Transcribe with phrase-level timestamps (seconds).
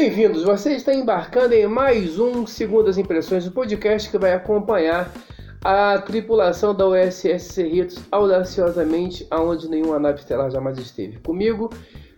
[0.00, 5.12] Bem-vindos, você está embarcando em mais um Segundas Impressões, o um podcast que vai acompanhar
[5.62, 11.18] a tripulação da USS Cerritos audaciosamente aonde nenhuma nave estelar jamais esteve.
[11.18, 11.68] Comigo,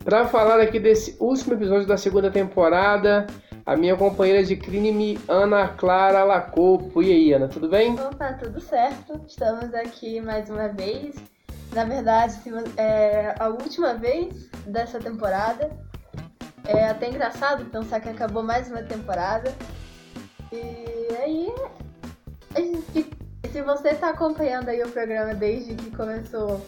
[0.04, 3.26] para falar aqui desse último episódio da segunda temporada,
[3.66, 7.02] a minha companheira de crime, Ana Clara Lacopo.
[7.02, 7.94] E aí, Ana, tudo bem?
[7.94, 9.20] Opa, tudo certo.
[9.26, 11.16] Estamos aqui mais uma vez.
[11.72, 12.38] Na verdade,
[12.76, 15.68] é a última vez dessa temporada.
[16.66, 19.52] É até engraçado pensar que acabou mais uma temporada.
[20.52, 21.52] E aí,
[23.50, 26.64] se você está acompanhando aí o programa desde que começou,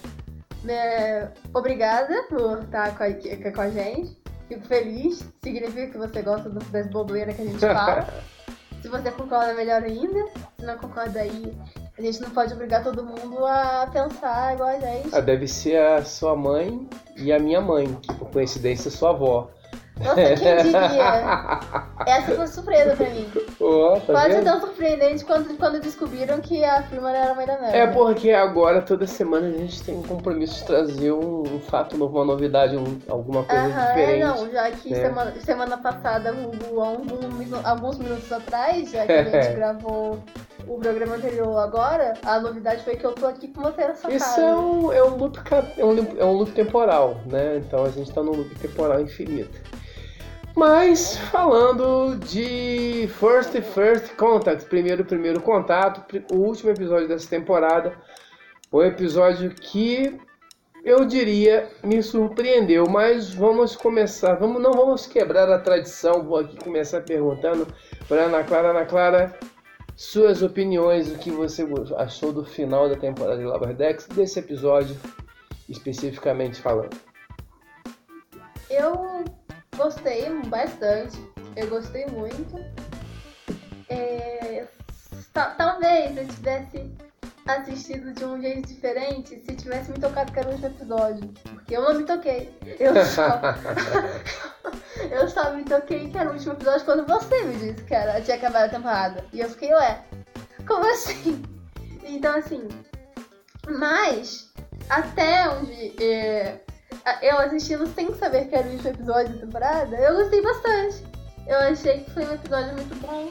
[0.62, 4.18] né, obrigada por estar com a, com a gente.
[4.48, 5.24] Fico feliz.
[5.42, 8.06] Significa que você gosta das bobeiras que a gente fala.
[8.82, 10.26] se você concorda, melhor ainda.
[10.58, 11.56] Se não concorda aí,
[11.96, 15.08] a gente não pode obrigar todo mundo a pensar igual a gente.
[15.14, 16.86] Ah, deve ser a sua mãe
[17.16, 19.50] e a minha mãe, que por coincidência sua avó.
[20.00, 21.84] Nossa, quem diria?
[22.06, 23.26] Essa foi surpresa pra mim.
[23.60, 24.44] Oh, tá Quase vendo?
[24.44, 27.76] tão surpreendente quando, quando descobriram que a Freeman era a mãe da Mary.
[27.76, 31.96] É porque agora, toda semana, a gente tem um compromisso de trazer um, um fato
[31.96, 34.22] novo, uma novidade, um, alguma coisa Aham, diferente.
[34.22, 35.00] É, não, já que né?
[35.00, 40.18] semana, semana passada, alguns, alguns minutos atrás, já que a gente gravou
[40.66, 44.12] o programa anterior agora, a novidade foi que eu tô aqui com você na sua
[44.12, 44.40] Isso casa.
[44.40, 45.38] é um, é um loop,
[45.78, 47.58] é um, loop- é um loop temporal, né?
[47.58, 49.60] Então a gente tá num loop temporal infinito.
[50.56, 57.92] Mas falando de First First Contact, primeiro primeiro contato, o último episódio dessa temporada,
[58.70, 60.16] o episódio que
[60.84, 66.56] eu diria me surpreendeu, mas vamos começar, vamos não vamos quebrar a tradição, vou aqui
[66.62, 67.66] começar perguntando
[68.06, 69.36] para Ana Clara, Ana Clara,
[69.96, 71.66] suas opiniões, o que você
[71.96, 74.96] achou do final da temporada de Lower Decks, desse episódio
[75.68, 76.96] especificamente falando.
[78.70, 79.24] Eu
[79.76, 81.18] gostei bastante,
[81.56, 82.56] eu gostei muito.
[83.88, 84.66] É,
[85.32, 86.90] ta- talvez eu tivesse
[87.46, 91.28] assistido de um jeito diferente se tivesse me tocado que era último episódio.
[91.42, 92.56] Porque eu não me toquei.
[92.78, 93.40] Eu só,
[95.10, 98.20] eu só me toquei que era o último episódio quando você me disse que era,
[98.20, 99.24] tinha acabado a temporada.
[99.32, 100.02] E eu fiquei, ué,
[100.66, 101.42] como assim?
[102.04, 102.66] Então assim.
[103.66, 104.52] Mas,
[104.90, 106.60] até onde é,
[107.22, 111.04] eu assistindo sem saber que era o último episódio da temporada, eu gostei bastante.
[111.46, 113.30] Eu achei que foi um episódio muito bom.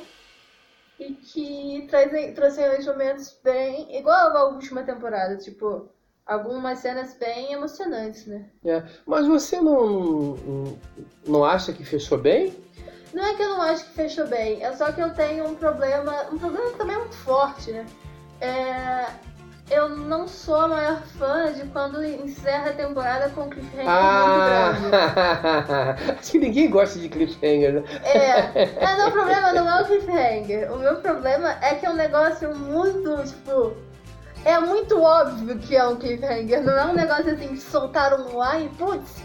[0.99, 3.97] E que traz, trouxe momentos bem.
[3.97, 5.89] igual a última temporada, tipo,
[6.25, 8.45] algumas cenas bem emocionantes, né?
[8.63, 10.79] É, mas você não, não,
[11.27, 12.55] não acha que fechou bem?
[13.13, 15.55] Não é que eu não acho que fechou bem, é só que eu tenho um
[15.55, 17.85] problema, um problema também muito forte, né?
[18.41, 19.07] É,
[19.71, 24.95] eu não sou a maior fã de quando encerra a temporada com cliffhanger muito grande.
[24.95, 27.83] Ah, acho que ninguém gosta de cliffhanger, né?
[28.03, 30.71] É, mas o problema não é o cliffhanger.
[30.71, 33.73] O meu problema é que é um negócio muito, tipo.
[34.45, 36.61] É muito óbvio que é um cliffhanger.
[36.61, 39.23] Não é um negócio assim que soltaram no ar e putz.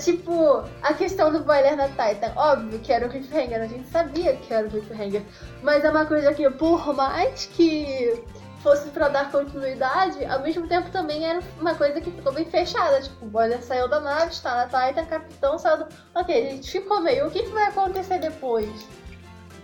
[0.00, 2.32] Tipo, a questão do boiler na Titan.
[2.36, 5.22] Óbvio que era um cliffhanger, a gente sabia que era um cliffhanger.
[5.62, 8.20] Mas é uma coisa que, por mais que
[8.62, 13.00] fosse pra dar continuidade, ao mesmo tempo também era uma coisa que ficou bem fechada.
[13.00, 15.86] Tipo, o boiler saiu da nave, está na Titan, capitão saiu do.
[16.14, 17.26] Ok, a gente ficou meio.
[17.26, 18.86] O que, vai acontecer depois?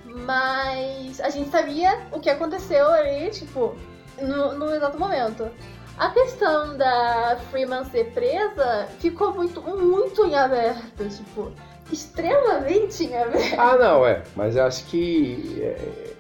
[0.05, 3.77] Mas a gente sabia o que aconteceu ali, tipo,
[4.21, 5.51] no, no exato momento.
[5.99, 11.53] A questão da Freeman ser presa ficou muito, muito em aberto, tipo,
[11.91, 13.59] extremamente em aberto.
[13.59, 14.23] Ah, não, é.
[14.37, 15.63] Mas eu acho que.
[15.63, 16.15] É,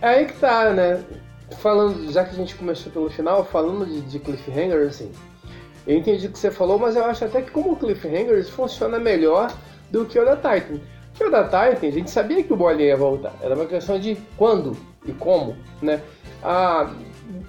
[0.00, 1.04] é aí que tá, né?
[1.58, 5.10] Falando, já que a gente começou pelo final, falando de, de cliffhanger, assim.
[5.86, 9.52] Eu entendi o que você falou, mas eu acho até que como cliffhanger funciona melhor
[9.90, 10.80] do que o da Titan.
[11.10, 13.34] Porque o da Titan, a gente sabia que o Boiler ia voltar.
[13.42, 16.00] Era uma questão de quando e como, né?
[16.42, 16.90] A,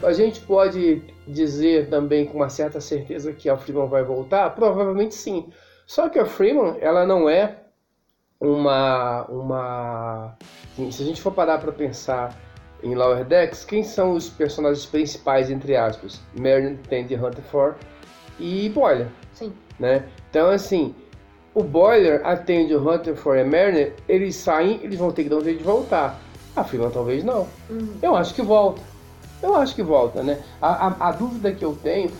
[0.03, 4.49] a gente pode dizer também com uma certa certeza que a Freeman vai voltar?
[4.53, 5.49] Provavelmente sim.
[5.85, 7.57] Só que a Freeman, ela não é
[8.39, 9.25] uma.
[9.29, 10.37] uma
[10.91, 12.37] se a gente for parar para pensar
[12.83, 16.19] em Lower Decks, quem são os personagens principais, entre aspas?
[16.37, 17.77] Merlin, Tandy, Hunterford
[18.39, 19.53] e Boiler, Sim.
[19.79, 20.03] né?
[20.29, 20.93] Então, assim,
[21.55, 25.29] o Boiler, a Tandy, o Hunterford e a Merlin, eles saem, eles vão ter que
[25.29, 26.19] dar um jeito de voltar.
[26.55, 27.47] A Freeman talvez não.
[27.69, 27.95] Uhum.
[28.01, 28.81] Eu acho que volta.
[29.41, 30.39] Eu acho que volta, né?
[30.61, 32.11] A, a, a dúvida que eu tenho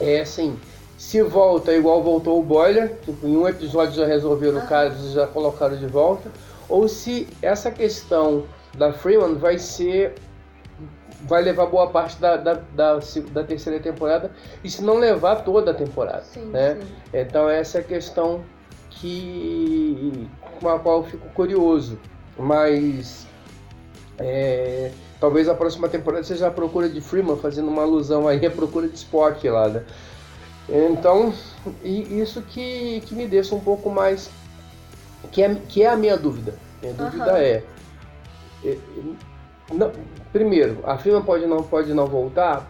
[0.00, 0.58] é assim,
[0.96, 5.12] se volta igual voltou o Boiler, tipo, em um episódio já resolveram o caso e
[5.12, 6.30] já colocaram de volta,
[6.68, 8.44] ou se essa questão
[8.78, 10.14] da Freeman vai ser.
[11.22, 12.98] vai levar boa parte da, da, da,
[13.32, 14.30] da terceira temporada,
[14.62, 16.22] e se não levar toda a temporada.
[16.22, 16.78] Sim, né?
[16.80, 16.88] sim.
[17.12, 18.44] Então essa é a questão
[18.90, 20.28] que
[20.60, 21.98] com a qual eu fico curioso.
[22.38, 23.26] Mas
[24.18, 28.50] é, talvez a próxima temporada seja a procura de Freeman, fazendo uma alusão aí à
[28.50, 29.84] procura de Spock lá, né?
[30.68, 31.32] Então,
[31.82, 34.30] e isso que, que me deixa um pouco mais.
[35.32, 36.54] Que é, que é a minha dúvida.
[36.82, 37.38] Minha dúvida Aham.
[37.38, 37.64] é, é,
[39.72, 39.92] não-
[40.32, 42.66] primeiro, a Freeman pode não, pode não voltar?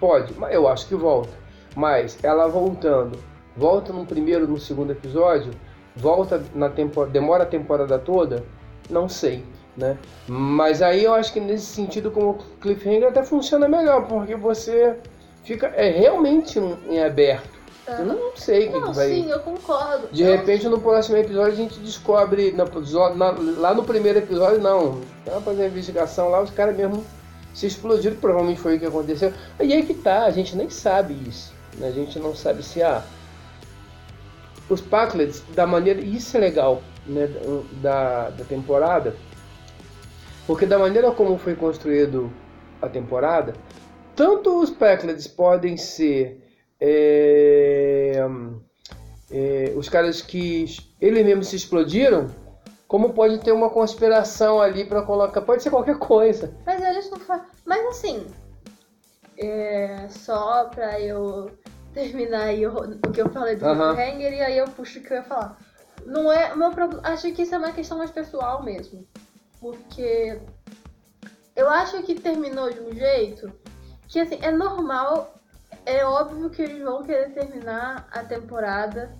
[0.00, 1.30] Pode, mas eu acho que volta.
[1.76, 3.18] Mas ela voltando,
[3.56, 5.52] volta no primeiro, no segundo episódio,
[5.94, 8.44] volta na temporada, demora a temporada toda,
[8.88, 9.44] não sei,
[9.76, 9.96] né?
[10.26, 14.96] Mas aí eu acho que nesse sentido, como cliffhanger até funciona melhor, porque você
[15.44, 17.57] fica é realmente em aberto.
[17.98, 19.08] Eu não sei o que, Não, que vai.
[19.08, 20.08] sim, eu concordo.
[20.12, 22.52] De repente, no próximo episódio, a gente descobre.
[22.52, 22.64] na-
[23.14, 25.00] na- lá no primeiro episódio, não.
[25.26, 27.04] Ela fazer a investigação lá, os caras mesmo
[27.54, 29.32] se explodiram, provavelmente foi o que aconteceu.
[29.60, 31.52] E aí que tá, a gente nem sabe isso.
[31.78, 31.88] né?
[31.88, 33.02] A gente não sabe se há.
[34.68, 36.00] Os Packlets, da maneira.
[36.00, 37.28] Isso é legal, né?
[37.80, 39.14] Da, da temporada.
[40.46, 42.30] Porque da maneira como foi construído
[42.82, 43.54] a temporada,
[44.16, 46.42] tanto os Packlets podem ser.
[46.80, 48.22] É,
[49.30, 50.66] é, os caras que
[51.00, 52.28] eles mesmos se explodiram,
[52.86, 55.42] como pode ter uma conspiração ali pra colocar.
[55.42, 56.56] Pode ser qualquer coisa.
[56.64, 57.46] Mas eles não fazem.
[57.64, 58.26] Mas assim,
[59.36, 61.50] é, só pra eu
[61.92, 63.94] terminar aí o, o que eu falei do Aham.
[63.94, 65.58] cliffhanger e aí eu puxo o que eu ia falar.
[66.06, 66.54] Não é.
[66.54, 67.02] Meu problema.
[67.06, 69.06] Acho que isso é uma questão mais pessoal mesmo.
[69.60, 70.40] Porque
[71.54, 73.52] eu acho que terminou de um jeito
[74.06, 75.37] que assim, é normal,
[75.88, 79.10] é óbvio que eles vão querer terminar a temporada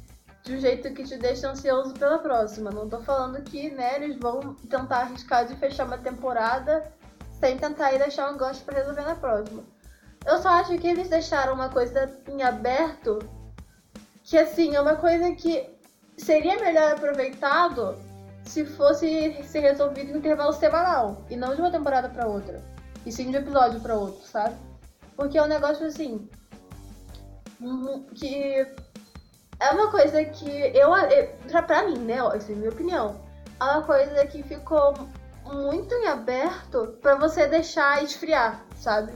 [0.44, 2.70] de um jeito que te deixa ansioso pela próxima.
[2.70, 6.84] Não tô falando que, né, eles vão tentar arriscar de fechar uma temporada
[7.40, 9.64] sem tentar ir deixar um gancho pra resolver na próxima.
[10.26, 13.18] Eu só acho que eles deixaram uma coisa em aberto
[14.22, 15.70] que, assim, é uma coisa que
[16.18, 17.96] seria melhor aproveitado
[18.44, 22.62] se fosse ser resolvido em intervalo semanal e não de uma temporada pra outra.
[23.06, 24.54] E sim de um episódio pra outro, sabe?
[25.16, 26.28] Porque é um negócio assim.
[27.60, 28.66] Uhum, Que
[29.60, 30.90] é uma coisa que eu.
[31.50, 32.22] Pra, pra mim, né?
[32.22, 33.20] ó, Essa é a minha opinião.
[33.60, 34.94] É uma coisa que ficou
[35.44, 39.12] muito em aberto pra você deixar esfriar, sabe?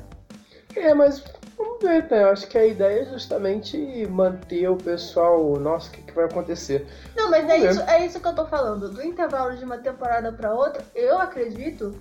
[0.75, 1.23] É, mas
[1.57, 2.17] vamos ver, tá?
[2.17, 3.77] Eu acho que a ideia é justamente
[4.09, 5.55] manter o pessoal.
[5.59, 6.87] Nossa, o que, que vai acontecer?
[7.15, 7.71] Não, mas é ver.
[7.71, 8.89] isso, é isso que eu tô falando.
[8.89, 11.95] Do intervalo de uma temporada pra outra, eu acredito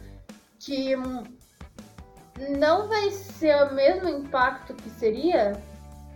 [0.59, 0.95] que
[2.57, 5.61] não vai ser o mesmo impacto que seria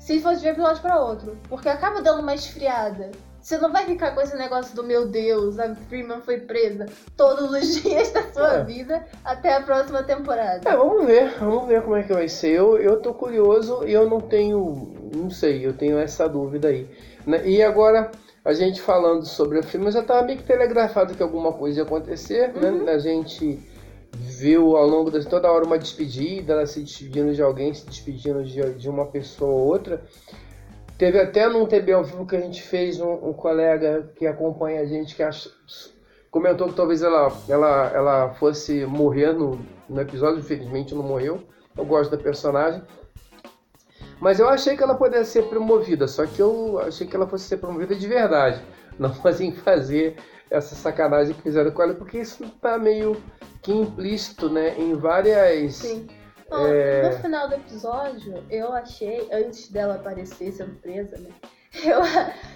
[0.05, 1.37] se fosse de um episódio pra outro.
[1.49, 3.11] Porque acaba dando uma esfriada.
[3.41, 7.51] Você não vai ficar com esse negócio do meu Deus, a Freeman foi presa todos
[7.51, 8.63] os dias da sua É.
[8.63, 10.67] vida até a próxima temporada.
[10.67, 12.49] É, vamos ver, vamos ver como é que vai ser.
[12.57, 14.93] Eu, eu tô curioso e eu não tenho.
[15.15, 16.89] Não sei, eu tenho essa dúvida aí.
[17.25, 17.47] né?
[17.47, 18.09] E agora,
[18.43, 21.83] a gente falando sobre o filme, já tava meio que telegrafado que alguma coisa ia
[21.83, 22.91] acontecer, né?
[22.91, 23.59] A gente
[24.15, 28.43] viu ao longo de toda hora uma despedida, ela se despedindo de alguém, se despedindo
[28.43, 30.01] de, de uma pessoa ou outra.
[30.97, 34.81] Teve até num TB ao vivo que a gente fez um, um colega que acompanha
[34.81, 35.49] a gente que acha,
[36.31, 41.41] comentou que talvez ela, ela, ela fosse morrer no, no episódio, infelizmente não morreu.
[41.77, 42.81] Eu gosto da personagem.
[44.21, 47.45] Mas eu achei que ela pudesse ser promovida, só que eu achei que ela fosse
[47.45, 48.61] ser promovida de verdade.
[48.97, 50.15] Não assim fazer
[50.49, 53.21] essa sacanagem que fizeram com ela, porque isso tá meio
[53.61, 54.77] que implícito, né?
[54.77, 55.75] Em várias.
[55.75, 56.07] Sim.
[56.49, 57.09] Ó, É.
[57.09, 61.29] No final do episódio, eu achei, antes dela aparecer sendo presa, né?
[61.83, 61.99] Eu,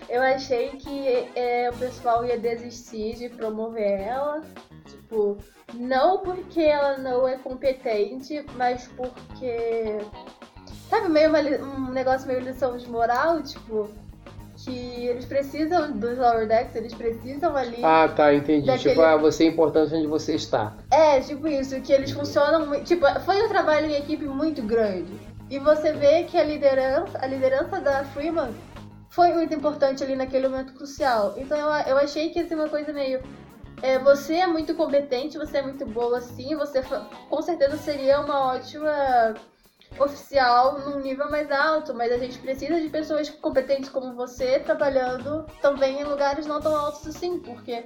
[0.07, 4.41] eu achei que é, o pessoal ia desistir de promover ela.
[4.85, 5.37] Tipo,
[5.73, 9.97] não porque ela não é competente, mas porque.
[10.89, 13.89] Sabe, meio uma um negócio meio lição de moral, tipo,
[14.69, 17.83] que eles precisam dos Lower Decks, eles precisam ali.
[17.83, 18.67] Ah, tá, entendi.
[18.67, 20.73] Daquele- Tipo, ah, você é importante onde você está.
[20.91, 22.83] É, tipo isso, que eles funcionam muito.
[22.85, 25.11] Tipo, foi um trabalho em equipe muito grande.
[25.49, 28.51] E você vê que a liderança, a liderança da Freeman
[29.09, 31.33] foi muito importante ali naquele momento crucial.
[31.37, 33.19] Então eu, eu achei que ser uma coisa meio.
[33.81, 36.83] é, você é muito competente, você é muito boa assim, você
[37.29, 39.33] com certeza seria uma ótima
[39.97, 45.45] oficial num nível mais alto, mas a gente precisa de pessoas competentes como você trabalhando
[45.61, 47.85] também em lugares não tão altos assim, porque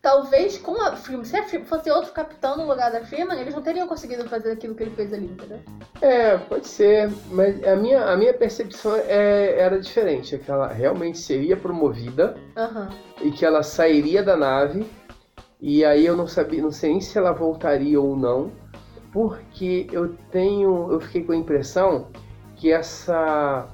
[0.00, 3.54] talvez com a Freeman, se a Freeman fosse outro capitão no lugar da Freeman, eles
[3.54, 5.60] não teriam conseguido fazer aquilo que ele fez ali, entendeu?
[6.00, 10.68] É, pode ser, mas a minha, a minha percepção é, era diferente, é que ela
[10.68, 12.88] realmente seria promovida Aham.
[13.20, 14.84] e que ela sairia da nave
[15.60, 18.50] e aí eu não sabia, não sei nem se ela voltaria ou não,
[19.12, 22.06] porque eu tenho, eu fiquei com a impressão
[22.56, 23.68] que essa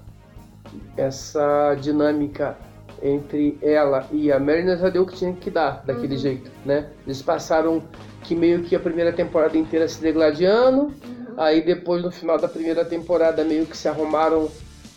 [0.96, 2.56] essa dinâmica
[3.02, 6.20] entre ela e a Mariner já deu o que tinha que dar daquele Uhum.
[6.20, 6.88] jeito, né?
[7.06, 7.82] Eles passaram
[8.24, 11.34] que meio que a primeira temporada inteira se degladiando, Uhum.
[11.36, 14.48] aí depois no final da primeira temporada meio que se arrumaram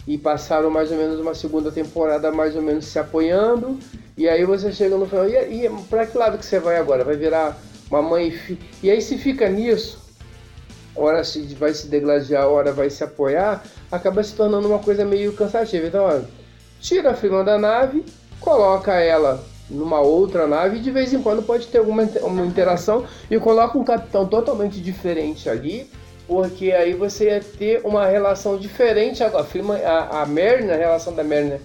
[0.07, 3.77] e passaram mais ou menos uma segunda temporada mais ou menos se apoiando,
[4.17, 7.03] e aí você chega no final, e, e pra que lado que você vai agora?
[7.03, 7.55] Vai virar
[7.89, 8.59] uma mãe e filha?
[8.81, 10.00] E aí se fica nisso,
[10.95, 15.33] hora se vai se degladiar, hora vai se apoiar, acaba se tornando uma coisa meio
[15.33, 15.87] cansativa.
[15.87, 16.25] Então, olha,
[16.79, 18.03] tira a Freeman da nave,
[18.39, 23.05] coloca ela numa outra nave e de vez em quando pode ter alguma uma interação
[23.29, 25.89] e coloca um capitão totalmente diferente ali,
[26.27, 29.23] porque aí você ia ter uma relação diferente.
[29.23, 31.61] A, Freeman, a, a Mariner, a relação da Mariner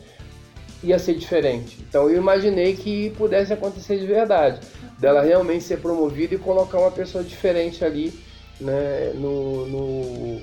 [0.84, 1.84] ia ser diferente.
[1.88, 4.60] Então eu imaginei que pudesse acontecer de verdade,
[4.98, 8.25] dela realmente ser promovida e colocar uma pessoa diferente ali
[8.60, 10.40] né, no, no,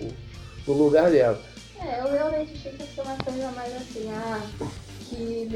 [0.68, 1.40] no lugar dela.
[1.80, 4.42] É, eu realmente achei que ia ser uma coisa mais assim, ah,
[5.10, 5.50] que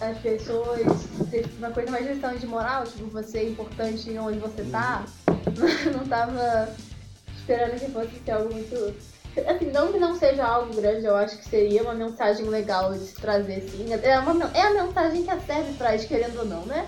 [0.00, 0.80] as pessoas.
[1.58, 5.04] Uma coisa mais questão de moral, tipo, você é importante em onde você tá.
[5.92, 6.74] Não tava
[7.36, 8.94] esperando que fosse ser algo muito.
[9.48, 13.00] Assim, não que não seja algo grande, eu acho que seria uma mensagem legal de
[13.00, 13.92] se trazer, sim.
[13.92, 16.86] É, uma, é a mensagem que a série traz, querendo ou não, né?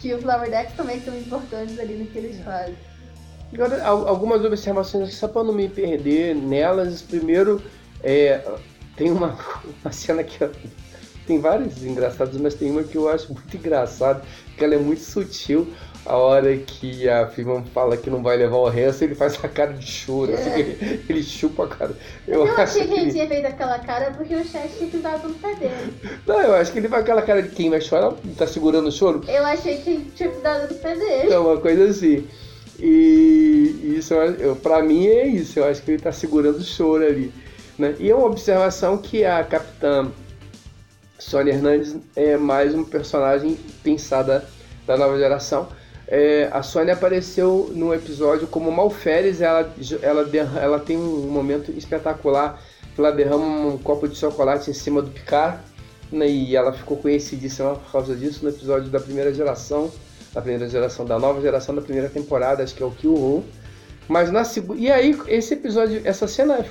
[0.00, 2.76] Que os Lower Decks também são importantes ali no que eles fazem.
[3.54, 7.00] Agora, al- algumas observações só para não me perder nelas.
[7.02, 7.62] Primeiro,
[8.02, 8.40] é,
[8.96, 9.38] tem uma,
[9.82, 10.50] uma cena que eu-
[11.26, 14.22] tem várias engraçadas, mas tem uma que eu acho muito engraçada,
[14.58, 15.72] que ela é muito sutil.
[16.04, 19.48] A hora que a Freeman fala que não vai levar o resto, ele faz a
[19.48, 21.96] cara de choro, assim, ele, ele chupa a cara.
[22.28, 25.34] Eu, acho achei que ele tinha feito aquela cara porque o chat tinha pisado no
[25.36, 25.94] pé dele.
[26.26, 28.92] Não, eu acho que ele faz aquela cara de quem vai chorar, tá segurando o
[28.92, 29.22] choro.
[29.26, 31.32] Eu achei que ele tinha pisado no pé dele.
[31.32, 32.28] É uma coisa assim.
[32.78, 34.14] E isso,
[34.62, 35.58] pra mim, é isso.
[35.58, 37.32] Eu acho que ele tá segurando o choro ali.
[37.78, 37.94] Né?
[37.98, 40.10] E é uma observação que a capitã
[41.18, 44.44] Sônia Hernandes é mais um personagem pensada
[44.86, 45.68] da nova geração.
[46.06, 50.28] É, a Sônia apareceu num episódio como Malférez, ela, ela,
[50.60, 52.60] ela tem um momento espetacular
[52.94, 55.58] que ela derrama um copo de chocolate em cima do Picard,
[56.12, 59.90] né, e ela ficou conhecidíssima por causa disso no episódio da primeira geração,
[60.34, 63.44] da primeira geração, da nova geração da primeira temporada, acho que é o Kill.
[64.08, 64.80] Mas na segunda.
[64.80, 66.66] E aí, esse episódio, essa cena,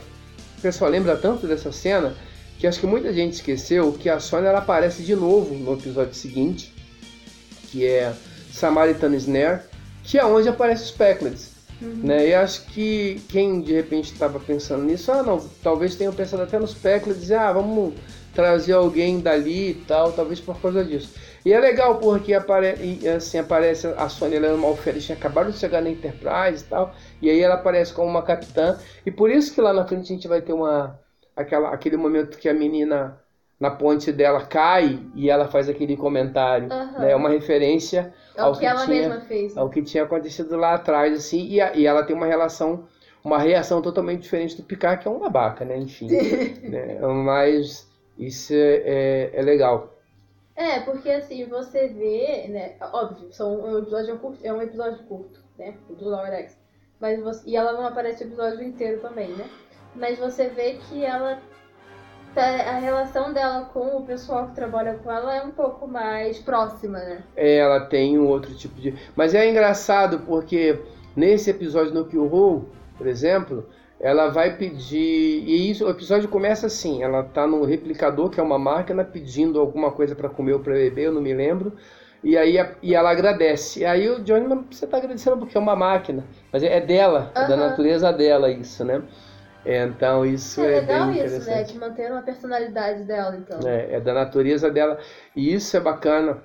[0.57, 2.15] o pessoal lembra tanto dessa cena
[2.59, 6.13] que acho que muita gente esqueceu que a Sônia ela aparece de novo no episódio
[6.13, 6.73] seguinte,
[7.71, 8.13] que é
[8.51, 9.61] Samaritan Snare,
[10.03, 11.51] que é onde aparece os Pecklets.
[11.81, 12.29] Né?
[12.29, 16.57] E acho que quem de repente estava pensando nisso, ah não, talvez tenham pensado até
[16.57, 17.95] nos Pecklets, ah, vamos
[18.33, 21.09] trazer alguém dali e tal, talvez por causa disso.
[21.45, 22.75] E é legal porque apare
[23.15, 27.29] assim, aparece a Sônia Helena Malférez, tinha acabado de chegar na Enterprise e tal, e
[27.29, 30.27] aí ela aparece como uma capitã, e por isso que lá na frente a gente
[30.27, 30.99] vai ter uma
[31.35, 33.19] aquela, aquele momento que a menina
[33.59, 36.99] na ponte dela cai e ela faz aquele comentário, Aham.
[36.99, 37.11] né?
[37.11, 39.57] É uma referência É ao o que ela tinha- mesma fez.
[39.57, 42.87] ao que tinha acontecido lá atrás, assim, e, a- e ela tem uma relação,
[43.23, 45.77] uma reação totalmente diferente do Picard, que é um babaca, né?
[45.77, 46.07] Enfim.
[46.63, 46.99] né?
[47.01, 49.92] Mas isso é, é, é legal.
[50.55, 52.75] É, porque assim, você vê, né?
[52.93, 55.73] Óbvio, são, um episódio curto, é um episódio curto, né?
[55.89, 56.57] O do Lower Decks.
[56.99, 59.45] Mas você, e ela não aparece o episódio inteiro também, né?
[59.95, 61.39] Mas você vê que ela.
[62.35, 66.37] tá- A relação dela com o pessoal que trabalha com ela é um pouco mais
[66.39, 67.23] próxima, né?
[67.35, 68.93] É, ela tem um outro tipo de.
[69.15, 70.79] Mas é engraçado porque
[71.15, 73.67] nesse episódio no Kyuhu, por exemplo,
[74.03, 75.43] ela vai pedir.
[75.47, 79.59] E isso, o episódio começa assim: ela tá no replicador, que é uma máquina, pedindo
[79.59, 81.73] alguma coisa para comer ou para beber, eu não me lembro.
[82.21, 83.79] E aí e ela agradece.
[83.79, 86.25] E aí o Johnny, mas você tá agradecendo porque é uma máquina.
[86.51, 89.01] Mas é dela, é da natureza dela isso, né?
[89.65, 91.63] É, Então isso É é, legal bem isso, né?
[91.63, 93.59] Que manter a personalidade dela, então.
[93.65, 94.99] É, é da natureza dela.
[95.33, 96.43] E isso é bacana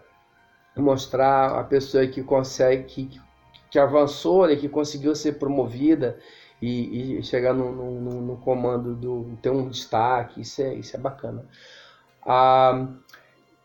[0.76, 3.20] mostrar a pessoa que consegue, que,
[3.68, 6.16] que avançou, né, que conseguiu ser promovida
[6.60, 9.36] e, e chegar no, no, no- comando do.
[9.42, 10.40] ter um destaque.
[10.40, 11.44] Isso é, isso é bacana.
[12.26, 12.86] Ah,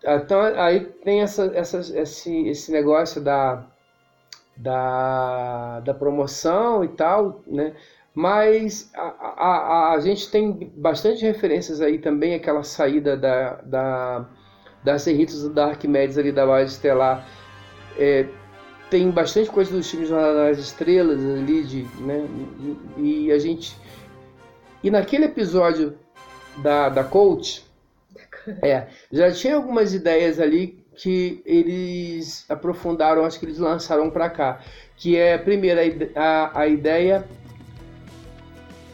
[0.04, 3.66] então aí tem essa, essa, esse, esse negócio da,
[4.58, 7.76] da, da promoção e tal, né?
[8.16, 14.30] Mas a, a, a, gente tem bastante referências aí também, aquela saída da, da,
[14.84, 17.28] das Serritos do Dark Arquimedes ali da base estelar.
[17.98, 18.28] É,
[18.94, 22.28] tem bastante coisa dos filmes das Estrelas ali, de, né?
[22.96, 23.76] E, e a gente.
[24.84, 25.96] E naquele episódio
[26.58, 27.66] da, da Coach,
[28.62, 34.60] é, já tinha algumas ideias ali que eles aprofundaram, acho que eles lançaram para cá.
[34.96, 35.80] Que é, primeiro,
[36.16, 37.26] a, a, a ideia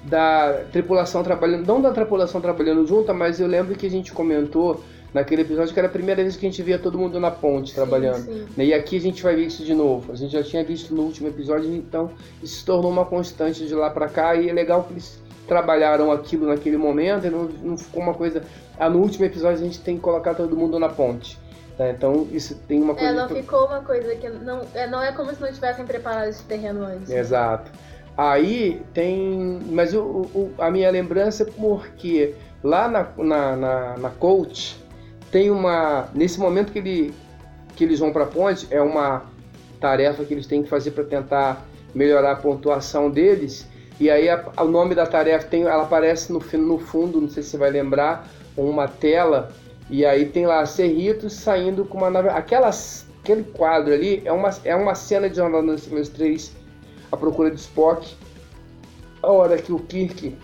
[0.05, 4.81] da tripulação trabalhando, não da tripulação trabalhando junta, mas eu lembro que a gente comentou
[5.13, 7.73] naquele episódio que era a primeira vez que a gente via todo mundo na ponte
[7.73, 8.25] trabalhando.
[8.25, 8.47] Sim.
[8.55, 8.65] Né?
[8.65, 10.11] E aqui a gente vai ver isso de novo.
[10.11, 12.11] A gente já tinha visto no último episódio, então
[12.41, 16.11] isso se tornou uma constante de lá para cá e é legal que eles trabalharam
[16.11, 18.43] aquilo naquele momento e não, não ficou uma coisa.
[18.77, 21.39] Ah, no último episódio a gente tem que colocar todo mundo na ponte.
[21.77, 21.89] Tá?
[21.89, 23.09] Então isso tem uma coisa.
[23.09, 26.29] É, não ficou uma coisa que não é, não é como se não tivessem preparado
[26.29, 27.09] esse terreno antes.
[27.09, 27.71] Exato.
[28.15, 29.59] Aí tem.
[29.67, 34.77] Mas o, o, a minha lembrança é porque lá na, na, na, na coach
[35.31, 36.09] tem uma.
[36.13, 37.13] Nesse momento que, ele,
[37.75, 39.23] que eles vão para a ponte, é uma
[39.79, 43.67] tarefa que eles têm que fazer para tentar melhorar a pontuação deles.
[43.99, 47.43] E aí a, o nome da tarefa tem, ela aparece no, no fundo, não sei
[47.43, 49.51] se você vai lembrar, uma tela.
[49.89, 52.29] E aí tem lá Cerritos saindo com uma nave.
[52.29, 56.51] Aquelas, aquele quadro ali é uma, é uma cena de Jornal das Estrelas 3,
[57.11, 58.15] a procura de Spock.
[59.21, 60.37] A hora que o Kirk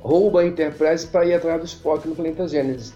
[0.00, 2.92] rouba a Enterprise para ir atrás do Spock no planeta Gênesis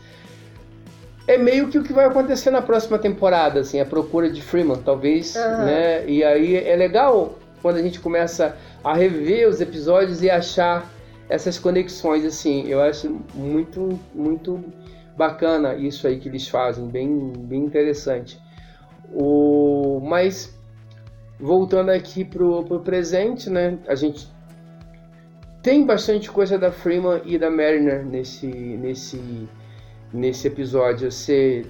[1.27, 4.83] é meio que o que vai acontecer na próxima temporada, assim, a procura de Freeman,
[4.83, 5.65] talvez, uhum.
[5.65, 6.07] né?
[6.07, 10.91] E aí é legal quando a gente começa a rever os episódios e achar
[11.29, 14.65] essas conexões, assim, eu acho muito, muito
[15.17, 18.41] bacana isso aí que eles fazem, bem, bem interessante.
[19.13, 20.57] O, mas
[21.39, 23.79] voltando aqui pro, pro presente, né?
[23.87, 24.29] A gente
[25.63, 29.49] tem bastante coisa da Freeman e da Mariner nesse, nesse
[30.13, 31.67] nesse episódio ser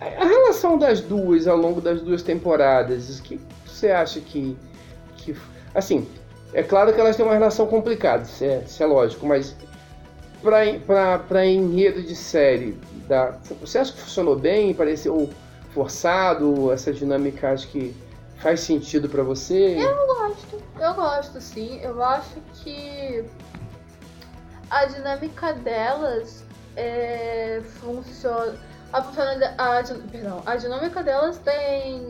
[0.00, 3.18] a relação das duas ao longo das duas temporadas.
[3.18, 4.56] O que você acha que,
[5.16, 5.36] que
[5.74, 6.06] assim,
[6.52, 9.56] é claro que elas têm uma relação complicada, isso é, isso é lógico, mas
[10.42, 12.78] para enredo de série,
[13.08, 14.72] da, você acha que funcionou bem?
[14.72, 15.28] Pareceu
[15.72, 16.72] forçado?
[16.72, 17.94] Essa dinâmica acho que
[18.38, 19.76] faz sentido para você?
[19.76, 21.80] Eu gosto, eu gosto sim.
[21.82, 23.24] Eu acho que
[24.70, 26.44] a dinâmica delas
[26.78, 28.54] é, funciona.
[28.92, 32.06] A, a, perdão, a dinâmica delas tem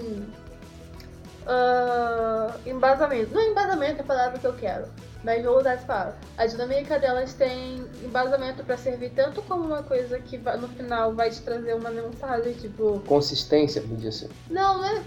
[1.47, 3.35] uh, embasamento.
[3.35, 4.85] Não é embasamento é a palavra que eu quero,
[5.25, 6.17] mas vou usar essa palavra.
[6.37, 11.31] A dinâmica delas tem embasamento para servir tanto como uma coisa que no final vai
[11.31, 13.01] te trazer uma mensagem, tipo.
[13.07, 14.29] Consistência, podia ser.
[14.51, 15.03] Não, né?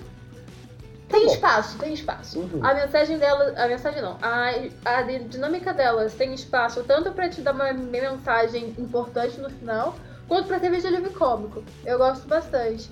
[1.12, 2.40] Tem tá espaço, tem espaço.
[2.40, 2.66] Uhum.
[2.66, 4.52] A mensagem dela, a mensagem não, a,
[4.86, 9.96] a dinâmica delas tem espaço tanto para te dar uma mensagem importante no final,
[10.28, 11.64] quanto para ter vídeo livre cômico.
[11.86, 12.90] Eu gosto bastante.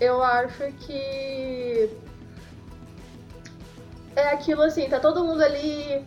[0.00, 1.90] Eu acho que
[4.14, 6.04] é aquilo assim, tá todo mundo ali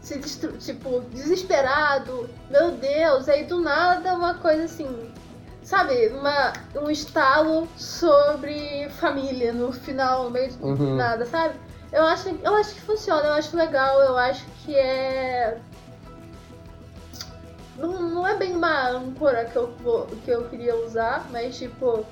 [0.00, 0.18] se
[0.58, 5.12] tipo desesperado, meu Deus, aí do nada uma coisa assim,
[5.62, 10.96] sabe, uma, um estalo sobre família no final, no meio de uhum.
[10.96, 11.54] nada, sabe?
[11.92, 15.58] Eu acho, eu acho que funciona, eu acho legal, eu acho que é.
[17.76, 22.04] Não, não é bem uma âncora que eu, vou, que eu queria usar, mas tipo.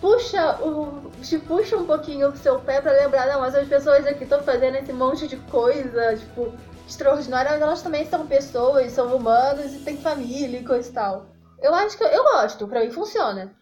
[0.00, 4.04] Puxa, o, te puxa um pouquinho o seu pé pra lembrar, não, mas as pessoas
[4.04, 6.52] aqui estão fazendo esse monte de coisa, tipo,
[6.88, 11.31] extraordinária, mas elas também são pessoas, são humanos e têm família e coisa e tal.
[11.62, 13.54] Eu acho que eu gosto, pra mim funciona.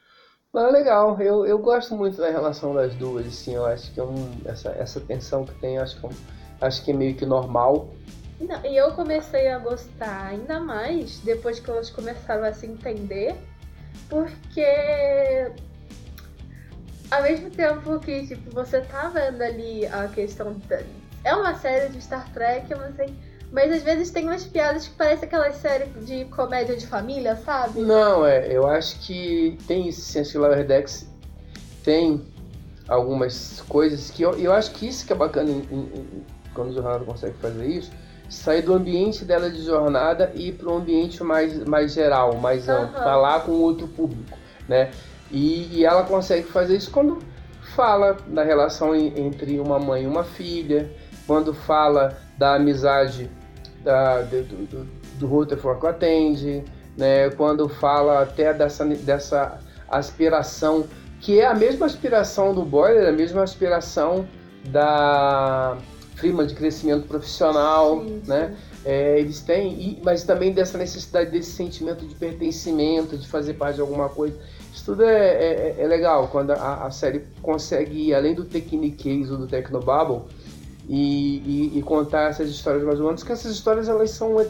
[0.53, 4.03] Mas legal, eu, eu gosto muito da relação das duas, assim, eu acho que é
[4.03, 6.11] um, essa, essa tensão que tem, acho que, é
[6.61, 7.89] acho que é meio que normal.
[8.41, 13.37] Não, e eu comecei a gostar ainda mais depois que elas começaram a se entender,
[14.09, 15.53] porque
[17.11, 20.81] ao mesmo tempo que tipo, você tá vendo ali a questão da...
[21.23, 23.17] É uma série de Star Trek, mas assim,
[23.53, 27.81] mas às vezes tem umas piadas que parecem aquelas séries de comédia de família, sabe?
[27.81, 31.09] Não, é, eu acho que tem esse senso de Lower Decks,
[31.83, 32.25] tem
[32.87, 36.73] algumas coisas que eu, eu acho que isso que é bacana em, em, quando o
[36.73, 37.91] jornada consegue fazer isso,
[38.29, 42.69] sair do ambiente dela de jornada e ir para um ambiente mais, mais geral, mais
[42.69, 42.75] uhum.
[42.75, 44.91] amplo, falar com outro público, né?
[45.31, 47.19] E, e, ela consegue fazer isso quando
[47.75, 50.91] fala da relação entre uma mãe e uma filha,
[51.27, 53.31] quando fala da amizade
[53.83, 54.87] da, do, do,
[55.19, 56.65] do Rutherford com a Tandy,
[56.97, 60.85] né, quando fala até dessa, dessa aspiração,
[61.21, 64.27] que é a mesma aspiração do Boiler, a mesma aspiração
[64.67, 65.77] da
[66.17, 68.55] Freeman de crescimento profissional, sim, né?
[68.85, 73.81] É, eles têm, mas também dessa necessidade desse sentimento de pertencimento, de fazer parte de
[73.83, 74.39] alguma coisa.
[74.73, 79.31] Isso tudo é, é, é legal quando a, a, série consegue ir além do Techniquez
[79.31, 80.23] ou do Tecnobabble
[80.93, 84.45] e, e, e, contar essas histórias mais humanas, que essas histórias elas são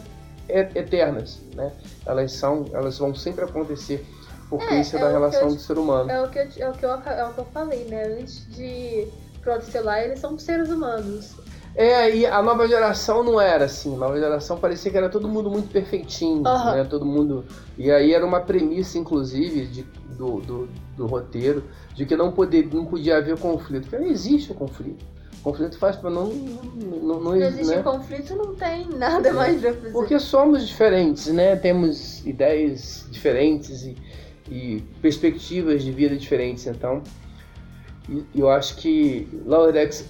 [0.49, 1.71] eternas, né?
[2.05, 4.05] Elas são, elas vão sempre acontecer
[4.51, 6.11] porque é, isso é, é da relação eu, do ser humano.
[6.11, 8.17] É o, que eu, é, o que eu, é o que eu falei, né?
[8.19, 9.07] Antes de
[9.41, 11.35] Protostelar, eles são seres humanos.
[11.73, 13.95] É, e a nova geração não era assim.
[13.95, 16.71] A nova geração parecia que era todo mundo muito perfeitinho, Uhum.
[16.71, 16.83] né?
[16.83, 17.45] Todo mundo.
[17.77, 19.83] E aí era uma premissa, inclusive, de,
[20.17, 21.63] do, do, do roteiro,
[21.95, 23.83] de que não, poder, não podia haver conflito.
[23.83, 25.05] Porque não existe o conflito.
[25.43, 27.81] Conflito faz para não, não, não, Não existe né?
[27.81, 29.91] conflito, não tem nada mais pra fazer.
[29.91, 31.55] Porque somos diferentes, né?
[31.55, 33.97] Temos ideias diferentes e,
[34.49, 36.67] e perspectivas de vida diferentes.
[36.67, 37.01] Então,
[38.07, 39.27] e- eu acho que
[39.73, 40.05] Decks,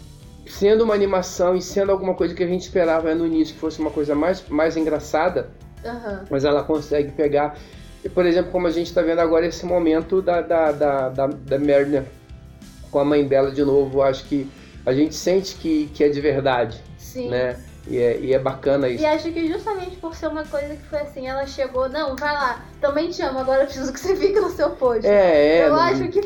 [0.46, 3.80] sendo uma animação e sendo alguma coisa que a gente esperava no início que fosse
[3.80, 5.50] uma coisa mais, mais engraçada,
[5.86, 6.26] Aham.
[6.30, 7.58] mas ela consegue pegar,
[8.14, 11.58] por exemplo, como a gente está vendo agora esse momento da, da, da, da, da
[11.58, 12.04] Mariner
[12.92, 14.46] com a mãe dela de novo, acho que
[14.86, 17.30] a gente sente que, que é de verdade, Sim.
[17.30, 17.58] né?
[17.88, 19.02] E é, e é bacana isso.
[19.02, 22.32] E acho que justamente por ser uma coisa que foi assim, ela chegou, não, vai
[22.32, 25.06] lá, também te amo, agora eu preciso que você fique no seu posto.
[25.06, 25.66] É, é.
[25.66, 26.22] eu não- acho que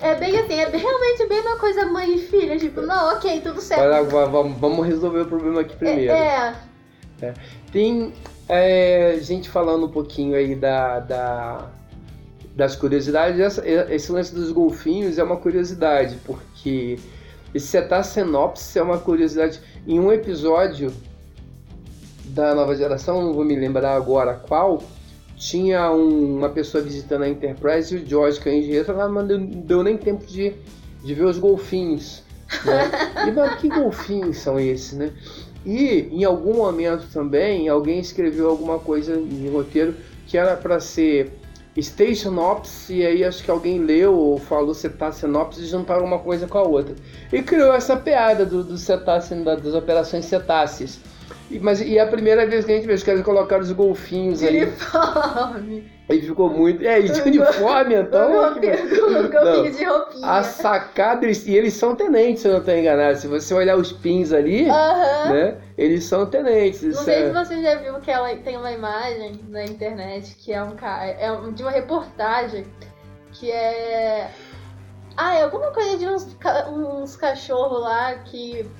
[0.00, 3.40] é bem assim, é bem- realmente bem uma coisa mãe e filha, tipo, não, ok,
[3.40, 3.80] tudo certo.
[3.80, 6.12] Vai lá, va- vamos, vamos resolver o problema aqui primeiro.
[6.12, 6.54] É,
[7.20, 7.34] é,
[7.72, 8.12] Tem
[8.48, 11.68] é, gente falando um pouquinho aí da, da-
[12.54, 13.58] das curiosidades.
[13.90, 16.96] Esse lance dos golfinhos é uma curiosidade, porque
[17.56, 19.60] esse Cetacenopsis é uma curiosidade.
[19.86, 20.92] Em um episódio
[22.26, 24.82] da nova geração, não vou me lembrar agora qual,
[25.36, 29.28] tinha um- uma pessoa visitando a Enterprise e o George, que é engenheiro, lá, mas
[29.28, 30.52] não deu nem tempo de,
[31.04, 32.22] de ver os golfinhos.
[32.64, 32.90] Né?
[33.26, 35.12] E, mas que golfinhos são esses, né?
[35.64, 39.96] E em algum momento também alguém escreveu alguma coisa em roteiro
[40.28, 41.32] que era para ser
[41.82, 46.46] Station Ops, e aí acho que alguém leu ou falou Cetacenopsis e juntaram uma coisa
[46.46, 46.94] com a outra.
[47.32, 50.98] E criou essa piada do, do cetáceo, das operações cetáceas.
[51.50, 53.70] E, mas, e é a primeira vez que a gente vê, os caras colocaram os
[53.72, 54.62] golfinhos ali.
[54.64, 55.90] uniforme.
[56.08, 56.84] Aí ficou muito.
[56.84, 58.32] É, e de uniforme então.
[58.32, 60.26] golfinho, de roupinha.
[60.26, 63.18] A sacada, eles- e eles são tenentes, se eu não estou enganado.
[63.18, 65.30] Se você olhar os pins ali, Aham.
[65.32, 65.54] né?
[65.76, 66.82] Eles são tenentes.
[66.82, 70.52] Não sei é- se você já viu que ela tem uma imagem na internet que
[70.52, 72.66] é um cara, é um- de uma reportagem
[73.32, 74.30] que é
[75.16, 76.36] ah, é alguma coisa de uns,
[76.70, 78.70] uns cachorros lá que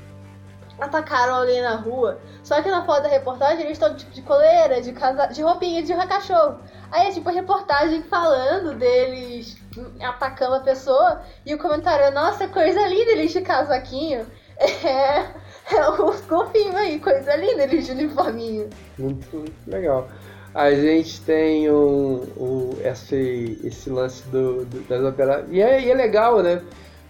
[0.79, 2.21] atacaram alguém na rua.
[2.43, 5.83] Só que na foto da reportagem eles estão tipo de coleira, de casa, de roupinha
[5.83, 6.59] de cachorro.
[6.91, 9.57] Aí é tipo a reportagem falando deles
[10.01, 14.27] atacando a pessoa e o comentário é nossa, coisa linda eles de casaquinho.
[14.59, 15.27] É,
[15.73, 18.69] é os golfinhos aí, coisa linda eles de uniforminho.
[18.99, 20.09] Muito, muito legal.
[20.55, 25.49] A gente tem um, um- esse, esse lance do, do- das operações.
[25.51, 26.63] E é, e é legal, né?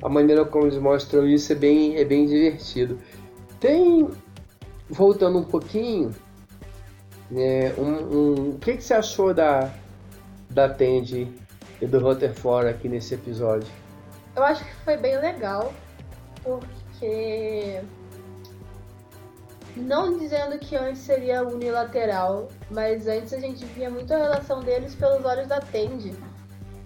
[0.02, 2.98] A maneira como eles mostram isso é bem, é bem divertido.
[3.60, 4.08] Tem,
[4.90, 6.14] voltando um pouquinho,
[7.30, 7.82] né, um,
[8.16, 9.70] um- o que, que você achou da,
[10.50, 11.32] da Tandy
[11.80, 13.68] e do Rutherford aqui nesse episódio?
[14.34, 15.72] Eu acho que foi bem legal,
[16.42, 17.80] porque.
[19.76, 24.94] Não dizendo que antes seria unilateral, mas antes a gente via muito a relação deles
[24.94, 26.14] pelos olhos da Tandy.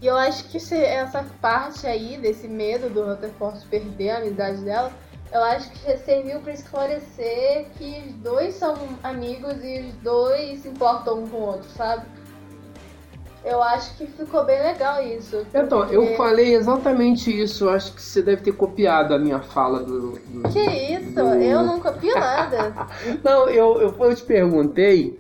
[0.03, 4.91] E eu acho que essa parte aí, desse medo do Rutherford perder a amizade dela,
[5.33, 10.69] eu acho que serviu pra esclarecer que os dois são amigos e os dois se
[10.69, 12.05] importam um com o outro, sabe?
[13.45, 15.47] Eu acho que ficou bem legal isso.
[15.55, 17.65] Então, eu porque- falei exatamente isso.
[17.65, 21.15] Eu acho que você deve ter copiado a minha fala do- do, Que isso?
[21.15, 22.75] Do- Eu não copio nada.
[23.25, 25.19] Não, eu, eu, eu te perguntei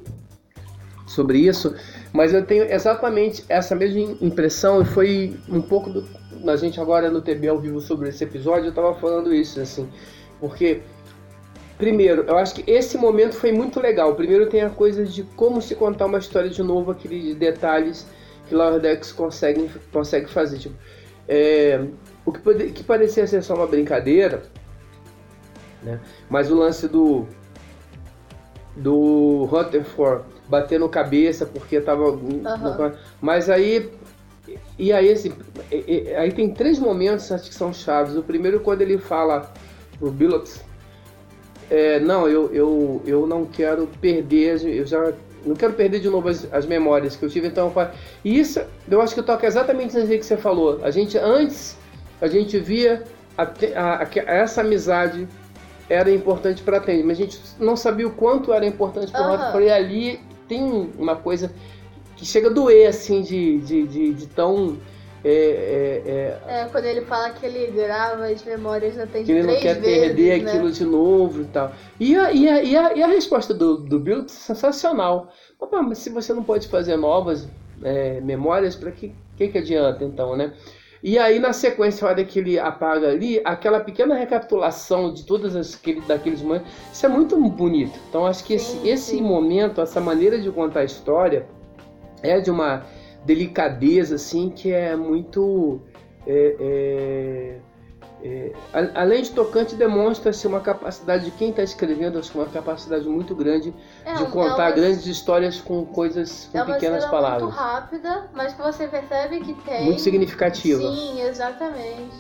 [1.07, 1.75] sobre isso,
[2.13, 6.07] mas eu tenho exatamente essa mesma impressão e foi um pouco do.
[6.47, 9.89] A gente agora no TB ao vivo sobre esse episódio, eu tava falando isso, assim,
[10.39, 10.83] porque.
[11.81, 14.15] Primeiro, eu acho que esse momento foi muito legal.
[14.15, 18.07] Primeiro tem a coisa de como se contar uma história de novo, aqueles detalhes
[18.47, 20.59] que Lower Decks consegue, consegue fazer.
[20.59, 20.75] Tipo,
[21.27, 21.83] é,
[22.27, 24.43] o que, pode, que parecia ser só uma brincadeira,
[25.83, 25.99] né?
[26.29, 27.27] mas o lance do
[28.77, 32.11] do Rutherford batendo cabeça porque tava.
[32.45, 32.93] Aham.
[33.23, 33.91] Mas aí.
[34.79, 35.33] E aí, assim,
[36.19, 38.17] aí tem três momentos acho que são chaves.
[38.17, 39.51] O primeiro quando ele fala
[39.99, 40.61] pro Billups,
[41.71, 45.13] é, não, eu, eu, eu não quero perder, eu já
[45.47, 47.89] não quero perder de novo as, as memórias que eu tive, então eu
[48.25, 50.81] E isso, eu acho que toca exatamente aí que você falou.
[50.83, 51.77] A gente, antes,
[52.21, 53.05] a gente via
[53.39, 55.27] a a- a- essa amizade
[55.89, 59.31] era importante para Tandy, mas a gente não sabia o quanto era importante para Aham.
[59.37, 59.67] Rutherford.
[59.67, 61.51] E ali tem uma coisa
[62.17, 64.77] que chega a doer, assim, de, de, de, de tão.
[65.23, 69.33] É, é, é, É, quando ele fala que ele grava as memórias da Tandy que
[69.33, 70.51] ele não quer vezes, perder né?
[70.51, 71.73] aquilo de novo e tal.
[71.99, 75.31] E a, e a, e a, e a resposta do, do Bill é sensacional.
[75.59, 77.47] Opa, mas se você não pode fazer novas
[77.83, 80.55] é, memórias, para que, que que adianta então, né?
[81.03, 85.57] E aí na sequência, a hora que ele apaga ali, aquela pequena recapitulação de todas
[85.57, 87.99] as aquele, daqueles momentos, isso é muito bonito.
[88.09, 91.47] Então acho que esse, Sim, esse momento, essa maneira de contar a história
[92.23, 92.85] é de uma
[93.25, 95.81] delicadeza assim que é muito
[96.27, 97.61] é, é,
[98.23, 102.47] é, a- além de tocante demonstra-se uma capacidade de quem está escrevendo acho que uma
[102.47, 107.05] capacidade muito grande É, de é contar uma- grandes histórias com coisas com É pequenas
[107.07, 109.85] palavras muito rápida, mas que você percebe que tem.
[109.87, 112.17] muito significativa Sim, exatamente.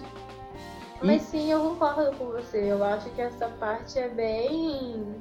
[1.02, 2.58] E- Mas sim, eu concordo com você.
[2.70, 5.14] Eu acho que essa parte é bem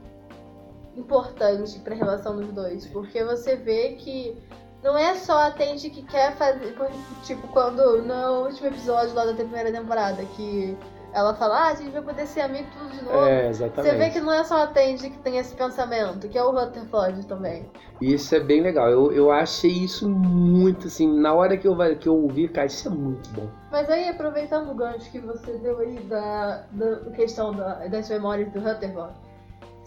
[0.98, 2.86] importante pra relação dos dois.
[2.88, 4.38] Porque você vê que
[4.84, 6.76] não é só a Tenji que quer fazer.
[7.24, 10.78] Tipo, quando no último episódio lá da primeira temporada, que
[11.12, 13.18] ela fala, ah, a gente vai poder ser amigo tudo de novo.
[13.18, 16.38] é Você exatamente vê que não é só a Tenji que tem esse pensamento, que
[16.38, 17.66] é o Rutherford também.
[18.00, 22.08] Isso é bem legal eu, eu achei isso muito assim na hora que eu que
[22.08, 25.78] eu ouvi cara isso é muito bom Mas aí, aproveitando o gancho que você deu
[25.80, 29.14] aí da, da questão da- das memórias do Rutherford,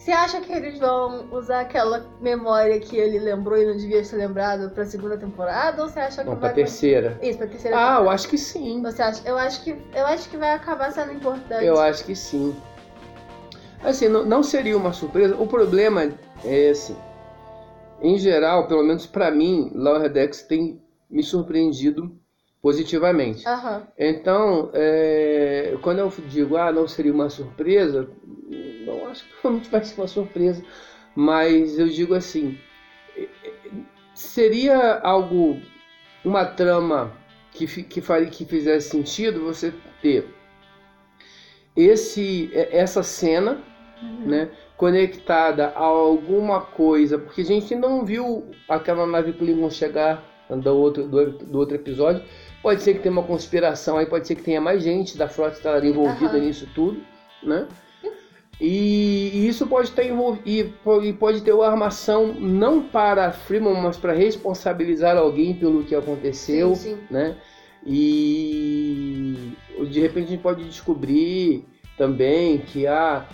[0.03, 4.17] você acha que eles vão usar aquela memória que ele lembrou e não devia ter
[4.17, 5.81] lembrado pra segunda temporada?
[5.81, 6.55] Ou você acha que não pra vai...
[6.57, 8.11] terceira Isso, pra terceira ah eu temporada.
[8.15, 9.23] acho que sim Você acha?
[9.29, 11.65] Eu acho que, eu acho que vai acabar sendo importante.
[11.65, 12.53] Eu acho que sim.
[13.85, 15.37] Assim, não, não seria uma surpresa.
[15.37, 16.09] O problema
[16.45, 16.97] é assim.
[18.01, 22.13] Em geral, pelo menos pra mim, Laura Dex tem me surpreendido
[22.63, 23.47] positivamente.
[23.47, 23.89] Aham.
[23.99, 28.09] Então, é, quando eu digo, ah, não seria uma surpresa,
[28.87, 30.65] não acho que provavelmente vai ser uma surpresa,
[31.15, 32.57] mas eu digo assim,
[33.17, 33.53] é, é,
[34.15, 35.61] seria algo,
[36.25, 37.13] uma trama
[37.51, 40.25] que, que, faria, que fizesse sentido você ter
[41.77, 43.61] esse, é, essa cena
[44.03, 44.27] Uhum.
[44.27, 50.77] né, conectada a alguma coisa, porque a gente não viu aquela nave Klingon chegar do
[50.77, 52.23] outro, do, do outro episódio.
[52.63, 55.57] Pode ser que tenha uma conspiração aí, pode ser que tenha mais gente da frota
[55.57, 56.41] estar envolvida Aham.
[56.41, 57.03] nisso tudo,
[57.43, 57.67] né?
[58.61, 63.75] E, isso pode estar envolvido e po- e pode ter uma armação não para Freeman,
[63.83, 66.99] mas para responsabilizar alguém pelo que aconteceu Sim, sim.
[67.11, 67.37] né?
[67.85, 69.53] E
[69.91, 71.65] de repente a gente pode descobrir
[71.99, 73.27] também que ah,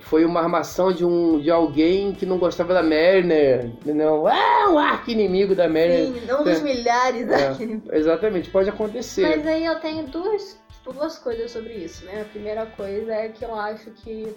[0.00, 4.26] foi uma armação de um de alguém que não gostava da Mariner, entendeu?
[4.28, 6.06] Ah, um arco inimigo da Mariner.
[6.22, 6.62] Sim, um dos É.
[6.62, 7.96] milhares É.
[7.96, 9.22] Exatamente, pode acontecer.
[9.36, 12.22] Mas aí eu tenho duas, tipo, duas coisas sobre isso, né?
[12.22, 14.34] A primeira coisa é que eu acho que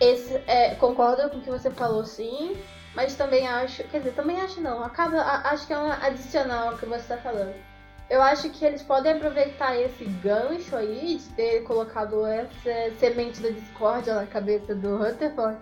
[0.00, 2.56] esse é, concordo com o que você falou, sim,
[2.94, 6.68] mas também acho, quer dizer, também acho não, acaba, a- acho que é um adicional
[6.70, 7.54] ao que você está falando.
[8.12, 13.48] Eu acho que eles podem aproveitar esse gancho aí de ter colocado essa semente da
[13.48, 15.56] discórdia na cabeça do Rutherford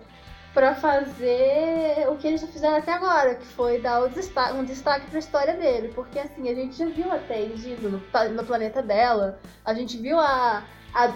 [0.53, 5.19] pra fazer o que eles já fizeram até agora, que foi dar um destaque pra
[5.19, 5.93] história dele.
[5.95, 8.01] Porque assim, a gente já viu a Tandy no,
[8.35, 10.61] no planeta dela, a gente viu a,
[10.93, 11.13] a, a-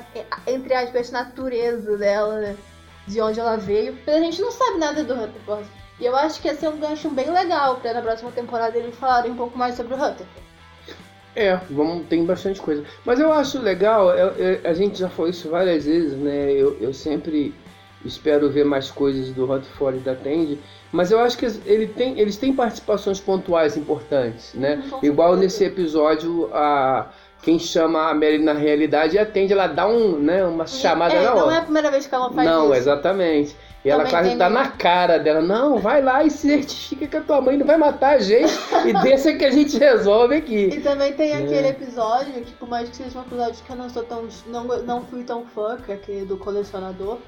[0.47, 2.55] entre aspas, natureza dela, né,
[3.07, 5.67] de onde ela veio, mas a gente não sabe nada do Rutherford.
[5.99, 8.95] E eu acho que esse é um gancho bem legal pra na próxima temporada eles
[8.95, 10.45] falarem um pouco mais sobre o Rutherford.
[11.35, 12.83] É, vamos, tem bastante coisa.
[13.05, 16.51] Mas eu acho legal, é- é- a gente já falou isso várias vezes, né?
[16.51, 17.53] Eu, eu sempre
[18.05, 20.59] espero ver mais coisas do Rutherford e da Tandy,
[20.91, 24.81] mas eu acho que ele tem, eles têm participações pontuais importantes, né?
[25.03, 27.07] Igual nesse episódio, a,
[27.41, 31.23] quem chama a Mary na realidade a Tandy, ela dá um, né, uma chamada é,
[31.23, 31.55] na não hora.
[31.55, 32.75] é a primeira vez que ela faz Não, isso.
[32.75, 33.55] exatamente.
[33.85, 35.41] E ela quase tá na cara dela.
[35.41, 38.51] Não, vai lá e certifica que a tua mãe não vai matar a gente
[38.85, 40.69] e deixa que a gente resolve aqui.
[40.73, 41.37] E também tem É.
[41.37, 44.27] aquele episódio, que por mais que seja um episódio que eu não sou tão.
[44.47, 47.19] não, não fui tão fã, que é aquele do colecionador,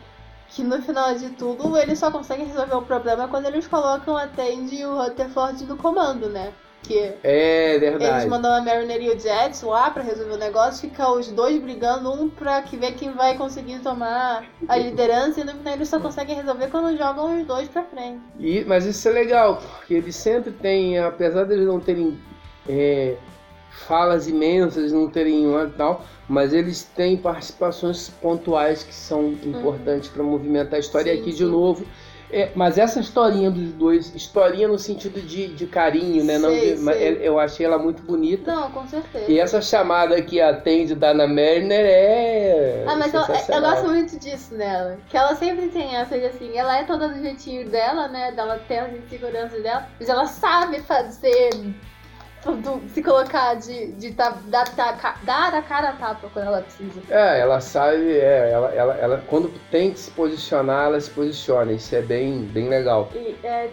[0.50, 4.26] que no final de tudo eles só conseguem resolver o problema quando eles colocam a
[4.26, 6.52] Tandy e o Rutherford no comando, né?
[6.84, 8.30] Que É eles verdade.
[8.30, 12.10] mandam a Mariner e o Jets lá pra resolver o negócio, fica os dois brigando,
[12.12, 16.00] um pra que ver quem vai conseguir tomar a liderança, e no final eles só
[16.00, 18.22] conseguem resolver quando jogam os dois pra frente.
[18.40, 22.18] E- mas isso é legal, porque eles sempre têm, apesar de eles não terem
[22.70, 23.16] é,
[23.86, 30.24] falas imensas, não terem uma tal, mas eles têm participações pontuais que são importantes para
[30.24, 31.12] movimentar a história.
[31.12, 31.46] Sim, e aqui, de sim.
[31.52, 31.86] novo,
[32.30, 36.38] É, mas essa historinha dos dois, historinha no sentido de, de carinho, né?
[36.38, 37.20] Não Sei, de- mas sei.
[37.22, 38.54] eu achei ela muito bonita.
[38.54, 39.32] Não, com certeza.
[39.32, 42.84] E essa chamada que atende Dana Merner é.
[42.86, 43.72] Ah, mas eu, eu sensacional.
[43.72, 44.98] gosto muito disso nela.
[45.10, 48.32] Que ela sempre tem essa de assim, ela é toda do jeitinho dela, né?
[48.34, 51.50] Dela ter as inseguranças dela, mas ela sabe fazer.
[52.94, 57.02] Se colocar de, de tá- dar, dar, dar a cara a tapa quando ela precisa.
[57.10, 61.72] É, ela sabe, é, ela, ela, ela, quando tem que se posicionar, ela se posiciona.
[61.72, 63.10] Isso é bem, bem legal.
[63.14, 63.70] E é,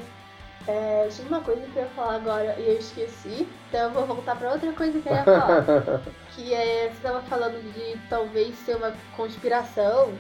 [0.67, 4.07] é, tinha uma coisa que eu ia falar agora e eu esqueci, então eu vou
[4.07, 5.65] voltar pra outra coisa que eu ia falar.
[6.35, 10.13] que é, você tava falando de talvez ser uma conspiração.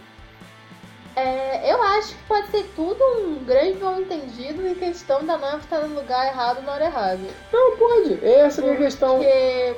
[1.16, 5.58] É, eu acho que pode ser tudo um grande mal entendido em questão da Nave
[5.58, 7.22] estar no lugar errado na hora errada.
[7.52, 9.18] Não pode, essa é a minha questão.
[9.18, 9.76] Porque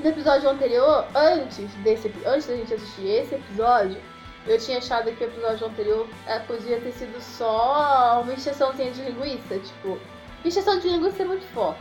[0.00, 4.00] no episódio anterior, antes desse antes da gente assistir esse episódio,
[4.46, 9.02] eu tinha achado que o episódio anterior é, podia ter sido só uma encheçãozinha de
[9.02, 9.98] linguiça, tipo,
[10.44, 11.80] encheção de linguiça é muito forte.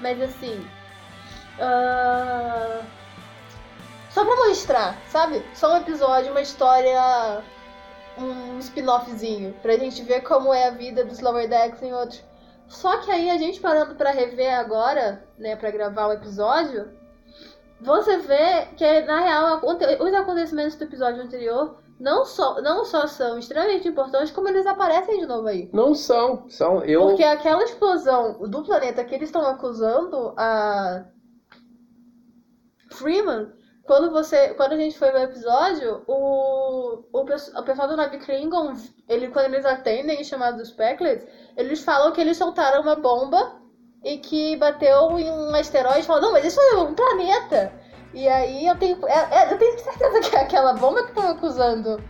[0.00, 0.66] Mas assim.
[1.60, 2.82] ah,
[4.10, 5.42] Só pra mostrar, sabe?
[5.54, 7.42] Só um episódio, uma história.
[8.18, 9.54] Um spin-offzinho.
[9.62, 12.24] Pra gente ver como é a vida dos Lower Decks em outros.
[12.68, 16.90] Só que aí a gente parando pra rever agora, né, pra gravar o episódio,
[17.80, 23.38] você vê que na real os acontecimentos do episódio anterior não só, não só são
[23.38, 25.70] extremamente importantes, como eles aparecem de novo aí.
[25.72, 26.84] Não são, são.
[26.84, 27.02] Eu.
[27.02, 31.06] Porque aquela explosão do planeta que eles estão acusando a
[32.90, 33.52] Freeman,
[33.86, 38.18] quando você, quando a gente foi ver o episódio, o, o, o pessoal do nave
[38.18, 38.74] Klingon,
[39.08, 41.24] ele, quando eles atendem chamados dos Pecklets,
[41.56, 43.60] eles falam que eles soltaram uma bomba
[44.04, 46.06] e que bateu em um asteroide.
[46.06, 47.72] Falam, não, mas isso é um planeta.
[48.12, 51.28] E aí eu tenho, é- é, eu tenho certeza que é aquela bomba que estão
[51.28, 52.00] acusando.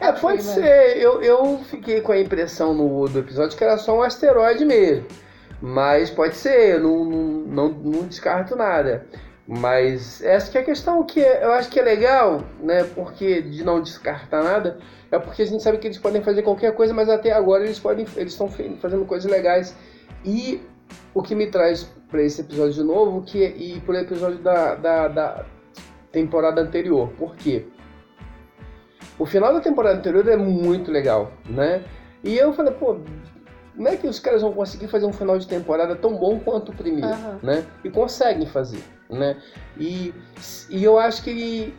[0.00, 0.54] É, pode Freeman.
[0.54, 0.96] ser.
[0.98, 5.06] Eu, eu fiquei com a impressão no do episódio que era só um asteroide mesmo.
[5.60, 9.06] Mas pode ser, eu não, não, não, não descarto nada.
[9.52, 12.84] Mas essa que é a questão que eu acho que é legal, né?
[12.84, 14.78] Porque de não descartar nada,
[15.10, 17.80] é porque a gente sabe que eles podem fazer qualquer coisa, mas até agora eles
[17.80, 19.76] podem, eles estão fazendo coisas legais.
[20.24, 20.62] E
[21.12, 25.08] o que me traz para esse episódio de novo, que e pro episódio da, da,
[25.08, 25.44] da
[26.12, 27.08] temporada anterior.
[27.18, 27.66] Por quê?
[29.18, 31.82] O final da temporada anterior é muito legal, né?
[32.22, 33.00] E eu falei, pô,
[33.74, 36.70] como é que os caras vão conseguir fazer um final de temporada tão bom quanto
[36.70, 37.40] o primeiro, Aham.
[37.42, 37.66] né?
[37.82, 39.36] E conseguem fazer, né?
[39.78, 40.14] E,
[40.68, 41.74] e eu acho que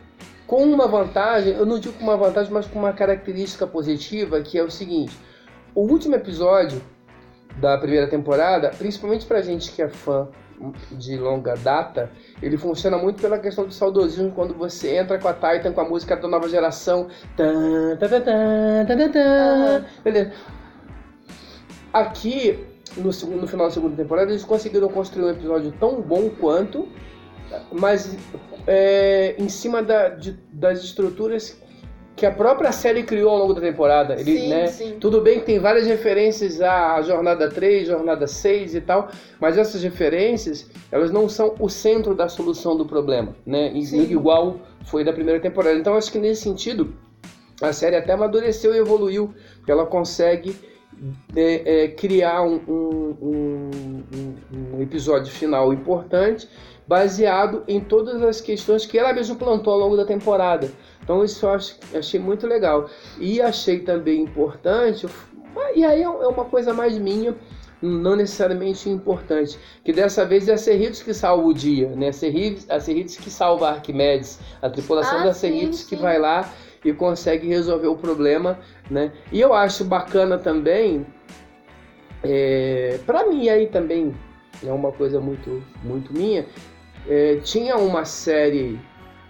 [0.46, 4.58] com uma vantagem, eu não digo com uma vantagem, mas com uma característica positiva, que
[4.58, 5.16] é o seguinte:
[5.74, 6.82] o último episódio
[7.58, 10.28] da primeira temporada, principalmente pra gente que é fã
[10.92, 15.32] de longa data, ele funciona muito pela questão do saudosismo quando você entra com a
[15.32, 17.08] Titan com a música da nova geração.
[17.36, 19.84] Tan, tan, tan, tan.
[20.04, 20.32] Beleza.
[21.92, 22.58] Aqui,
[22.96, 26.88] no, segundo, no final da segunda temporada, eles conseguiram construir um episódio tão bom quanto,
[27.72, 28.16] mas
[28.66, 31.60] é, em cima da- de- das estruturas
[32.14, 34.12] que a própria série criou ao longo da temporada.
[34.14, 34.96] Ele, Sim, né, sim.
[35.00, 39.08] Tudo bem que tem várias referências à Jornada 3, Jornada 6 e tal,
[39.40, 43.72] mas essas referências, elas não são o centro da solução do problema, né?
[43.82, 44.02] Sim.
[44.02, 45.76] Igual foi da primeira temporada.
[45.78, 46.94] Então, acho que nesse sentido,
[47.62, 50.54] a série até amadureceu e evoluiu, porque ela consegue
[51.34, 56.46] é, é, criar um- um- um- um episódio final importante
[56.86, 60.70] baseado em todas as questões que ela mesma plantou ao longo da temporada.
[61.02, 62.88] Então isso eu acho, achei muito legal.
[63.18, 65.06] E achei também importante,
[65.74, 67.34] e aí é uma coisa mais minha,
[67.80, 72.08] não necessariamente importante, que dessa vez é a Cerritos que salva o dia, né?
[72.08, 75.96] A Cerritos, a Cerritos que salva a Arquimedes, a tripulação Ah, da sim, Cerritos que
[75.96, 76.48] vai lá
[76.84, 78.58] e consegue resolver o problema,
[78.90, 79.12] né?
[79.32, 81.04] E eu acho bacana também,
[82.22, 84.14] é, para mim aí também
[84.64, 86.46] é uma coisa muito, muito minha.
[87.08, 88.78] É, tinha uma série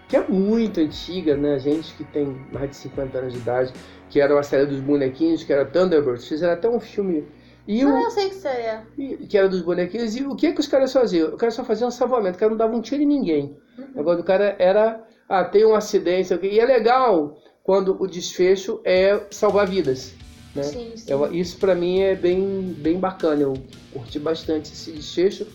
[0.08, 1.58] que é muito antiga, né?
[1.58, 3.72] Gente que tem mais de 50 anos de idade,
[4.10, 6.28] que era uma série dos bonequinhos, que era Thunderbirds.
[6.28, 7.24] Fizeram até um filme.
[7.66, 8.82] E o, Ah, eu sei que seria.
[8.98, 10.14] e- que era dos bonequinhos.
[10.16, 11.28] E o que que os caras faziam?
[11.30, 13.56] O cara só fazia um salvamento, o cara não dava um tiro em ninguém.
[13.94, 18.06] O negócio do cara era, ah, tem um acidente, o e é legal quando o
[18.06, 20.12] desfecho é salvar vidas.
[20.54, 20.62] Né?
[20.64, 21.10] Sim, sim.
[21.10, 23.40] Eu- isso pra mim é bem, bem bacana.
[23.42, 23.54] Eu
[23.94, 25.46] curti bastante esse desfecho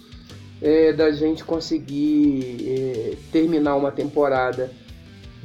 [0.62, 4.72] é, da gente conseguir é, terminar uma temporada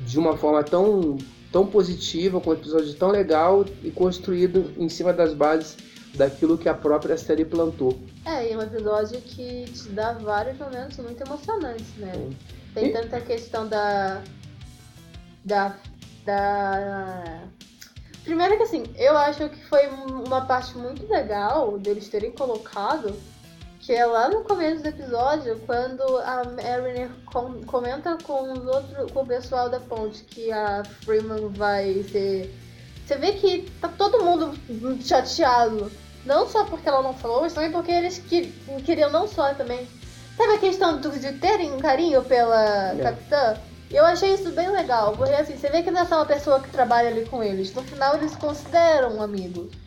[0.07, 1.19] de uma forma tão,
[1.51, 5.77] tão positiva, com um episódio tão legal e construído em cima das bases
[6.15, 7.99] daquilo que a própria série plantou.
[8.25, 12.13] É, e é um episódio que te dá vários momentos muito emocionantes, né?
[12.15, 12.37] Sim.
[12.75, 14.23] Tem E- tanta questão da.
[15.45, 15.77] da.
[16.25, 17.43] da.
[18.25, 23.13] Primeiro que assim, eu acho que foi uma parte muito legal deles terem colocado
[23.83, 29.11] que é lá no começo do episódio, quando a Mariner com, comenta com os outros,
[29.11, 32.55] com o pessoal da ponte que a Freeman vai ser.
[33.05, 34.57] Você vê que tá todo mundo
[35.03, 35.91] chateado.
[36.25, 38.53] Não só porque ela não falou, mas também porque eles que,
[38.85, 39.89] queriam não só também.
[40.37, 43.03] Sabe a questão de terem um carinho pela é.
[43.03, 43.57] capitã?
[43.91, 46.61] Eu achei isso bem legal, porque assim, você vê que não é só uma pessoa
[46.61, 47.75] que trabalha ali com eles.
[47.75, 49.82] No final eles consideram amigos.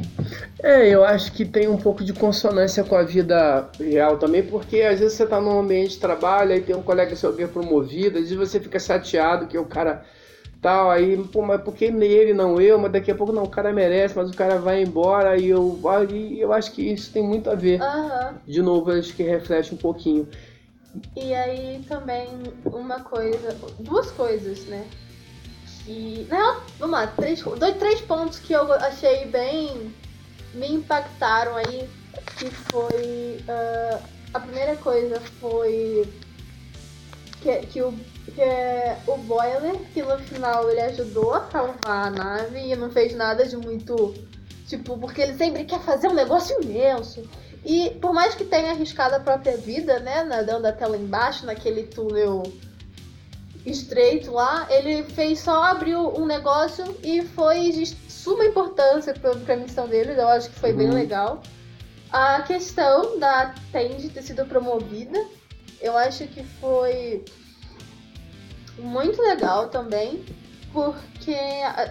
[0.66, 4.82] É, eu acho que tem um pouco de consonância com a vida real também, porque
[4.82, 7.47] às vezes você tá num ambiente de trabalho, aí tem um colega seu que é
[7.47, 10.03] promovido, às vezes você fica chateado que o cara
[10.59, 12.80] tal, aí, pô, mas por que nele, não eu?
[12.80, 15.80] Mas daqui a pouco não, o cara merece, mas o cara vai embora e eu,
[15.88, 17.80] aí, eu acho que isso tem muito a ver.
[17.80, 18.34] Uhum.
[18.47, 20.28] De novo, acho que reflete um pouquinho.
[21.16, 22.28] E aí também
[22.66, 24.84] uma coisa, duas coisas, né?
[25.86, 26.26] Que.
[26.28, 29.93] Não, vamos lá, três, dois, três pontos que eu achei bem.
[30.56, 31.89] Me impactaram aí.
[32.38, 33.39] Que foi.
[33.47, 34.03] Uh,
[34.34, 36.10] a primeira coisa foi.
[37.41, 37.93] Que, que, o,
[38.34, 42.89] que é o Boiler, que no final ele ajudou a salvar a nave e não
[42.89, 44.16] fez nada de muito.
[44.68, 47.24] Tipo, porque ele sempre quer fazer um negócio imenso.
[47.64, 51.84] E por mais que tenha arriscado a própria vida, né, nadando até lá embaixo, naquele
[51.84, 52.43] túnel
[53.66, 57.60] estreito lá, ele fez só abrir um negócio e foi
[58.26, 60.78] suma importância para a missão dele, eu acho que foi uhum.
[60.78, 61.43] bem legal.
[62.11, 65.23] A questão da Tende ter sido promovida,
[65.80, 67.23] eu acho que foi
[68.80, 70.26] muito legal também,
[70.73, 71.38] porque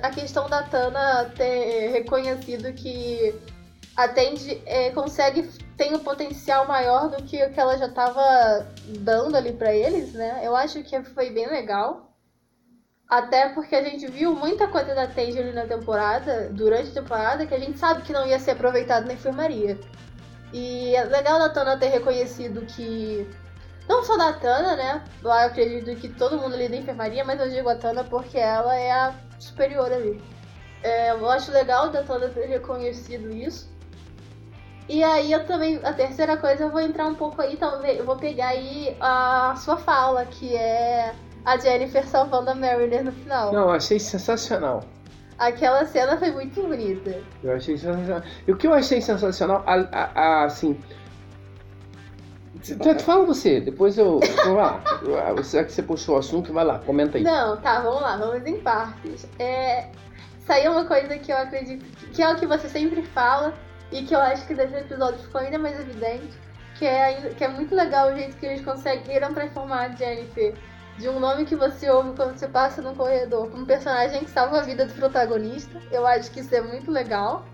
[0.03, 3.33] a questão da Tana ter reconhecido que
[3.97, 7.87] a Tende é, consegue tem o um potencial maior do que o que ela já
[7.87, 10.41] estava dando ali para eles, né?
[10.43, 12.14] Eu acho que foi bem legal.
[13.09, 17.47] Até porque a gente viu muita coisa da Tende ali na temporada, durante a temporada,
[17.47, 19.79] que a gente sabe que não ia ser aproveitado na enfermaria.
[20.53, 23.29] E é legal da Tana ter reconhecido que.
[23.89, 25.05] Não só da Tana, né?
[25.23, 28.75] Eu acredito que todo mundo ali da enfermaria, mas eu digo a Tana porque ela
[28.75, 30.23] é a superior ali.
[30.83, 33.69] É, eu acho legal da Tana ter reconhecido isso.
[34.89, 38.05] E aí eu também, a terceira coisa, eu vou entrar um pouco aí, talvez, eu
[38.05, 41.15] vou pegar aí a sua fala, que é
[41.45, 43.53] a Jennifer salvando a Mariner no final.
[43.53, 44.83] Não, achei sensacional.
[45.39, 47.21] Aquela cena foi muito bonita.
[47.43, 48.23] Eu achei sensacional.
[48.47, 50.79] E o que eu achei sensacional, a, a, a, assim.
[53.05, 54.21] Fala você, depois eu.
[54.45, 54.81] Vamos lá.
[55.43, 56.53] Será que você puxou o assunto?
[56.53, 57.25] Vai lá, comenta aí.
[57.25, 59.27] Não, tá, vamos lá, vamos em partes.
[59.39, 59.89] É,
[60.47, 61.85] saiu uma coisa que eu acredito
[62.15, 63.53] que é o que você sempre fala,
[63.91, 66.33] e que eu acho que desse episódio ficou ainda mais evidente,
[66.79, 70.55] que é, que é muito legal o jeito que eles conseguiram transformar a Jennifer
[70.99, 74.31] de um nome que você ouve quando você passa no corredor para um personagem que
[74.31, 75.81] salva a vida do protagonista.
[75.91, 77.45] Eu acho que isso é muito legal.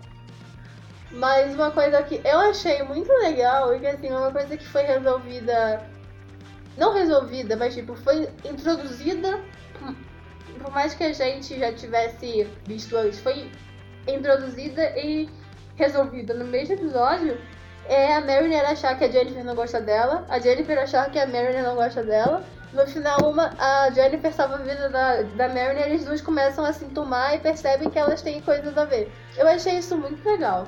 [1.11, 4.83] Mas uma coisa que eu achei muito legal e que assim, uma coisa que foi
[4.83, 5.85] resolvida.
[6.77, 9.41] Não resolvida, mas tipo, foi introduzida.
[10.61, 13.51] Por mais que a gente já tivesse visto antes, foi
[14.07, 15.29] introduzida e
[15.75, 17.37] resolvida no mesmo episódio
[17.85, 21.25] é a Mariner achar que a Jennifer não gosta dela, a Jennifer achar que a
[21.25, 22.43] Mariner não gosta dela.
[22.73, 26.63] No final, uma, a Jennifer salva a vida da, da Mariner e eles dois começam
[26.63, 29.11] a se entumar e percebem que elas têm coisas a ver.
[29.35, 30.67] Eu achei isso muito legal.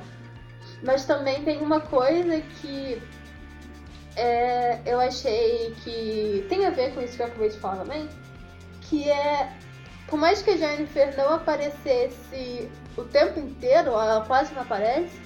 [0.82, 3.00] Mas também tem uma coisa que
[4.16, 8.08] é, eu achei que tem a ver com isso que eu acabei de falar também,
[8.82, 9.50] que é
[10.06, 15.18] por mais que a Jennifer não aparecesse o tempo inteiro, ela quase não aparece.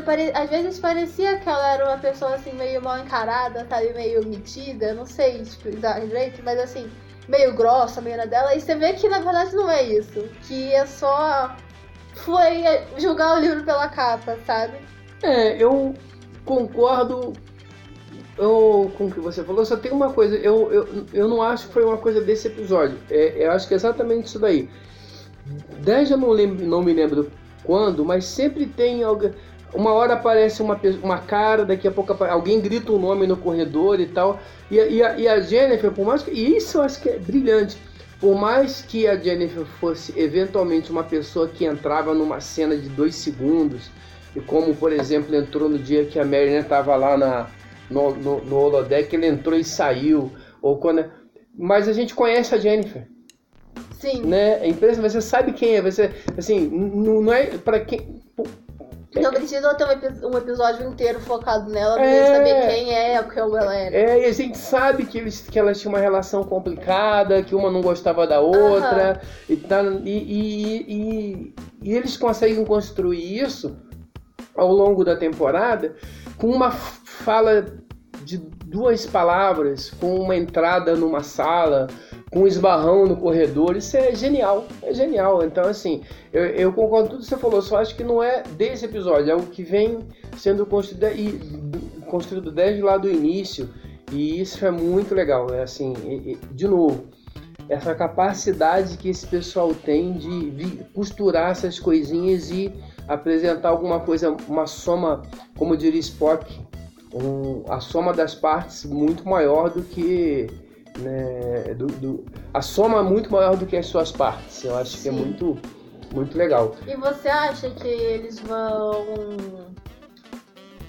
[0.00, 0.32] Pare...
[0.34, 4.94] Às vezes parecia que ela era uma pessoa assim meio mal encarada, sabe, meio metida,
[4.94, 6.90] não sei explicar direito, mas assim,
[7.28, 10.28] meio grossa, meio na dela, e você vê que na verdade não é isso.
[10.46, 11.54] Que é só.
[12.14, 12.64] Foi
[12.98, 14.74] julgar o livro pela capa, sabe?
[15.22, 15.94] É, eu
[16.44, 17.32] concordo
[18.38, 21.66] eu, com o que você falou, só tem uma coisa, eu, eu, eu não acho
[21.66, 22.98] que foi uma coisa desse episódio.
[23.10, 24.68] É, eu acho que é exatamente isso daí.
[25.80, 27.30] 10 eu não, lembro, não me lembro
[27.64, 29.32] quando, mas sempre tem alguém.
[29.74, 34.00] Uma hora aparece uma, uma cara, daqui a pouco alguém grita um nome no corredor
[34.00, 34.38] e tal.
[34.70, 36.30] E, e, a, e a Jennifer, por mais que.
[36.30, 37.78] E isso eu acho que é brilhante.
[38.20, 43.16] Por mais que a Jennifer fosse eventualmente uma pessoa que entrava numa cena de dois
[43.16, 43.90] segundos,
[44.36, 47.50] e como por exemplo entrou no dia que a Mariner estava lá na,
[47.90, 51.04] no, no, no holodeck, ele entrou e saiu, ou quando.
[51.54, 53.08] Mas a gente conhece a Jennifer.
[53.98, 54.22] Sim.
[54.22, 54.58] Né?
[54.64, 58.21] É impressionante, você sabe quem é, você, assim, não, não é para quem...
[59.14, 59.84] Não precisa ter
[60.24, 63.94] um, episódio inteiro focado nela pra é, saber quem é o que ela é.
[63.94, 67.70] É, e a gente sabe que, eles, que elas tinham uma relação complicada, que uma
[67.70, 69.50] não gostava da outra, uh -huh.
[69.50, 73.76] e, tá, e, e, e, e eles conseguem construir isso
[74.54, 75.94] ao longo da temporada
[76.38, 77.66] com uma fala
[78.24, 81.88] de duas palavras, com uma entrada numa sala,
[82.32, 83.76] com um esbarrão no corredor.
[83.76, 85.44] Isso é genial, é genial.
[85.44, 86.02] Então, assim,
[86.32, 89.30] eu, eu concordo com tudo que você falou, só acho que não é desse episódio,
[89.30, 89.98] é o que vem
[90.36, 93.68] sendo construído, construído desde lá do início.
[94.10, 97.04] E isso é muito legal, é assim, e, e, de novo,
[97.68, 102.70] essa capacidade que esse pessoal tem de costurar essas coisinhas e
[103.08, 105.22] apresentar alguma coisa, uma soma,
[105.56, 106.60] como diria Spock,
[107.14, 110.46] um, a soma das partes muito maior do que
[110.98, 114.64] né, do, do, a soma muito maior do que as suas partes.
[114.64, 115.02] Eu acho Sim.
[115.02, 115.58] que é muito
[116.12, 116.76] muito legal.
[116.86, 119.02] E você acha que eles vão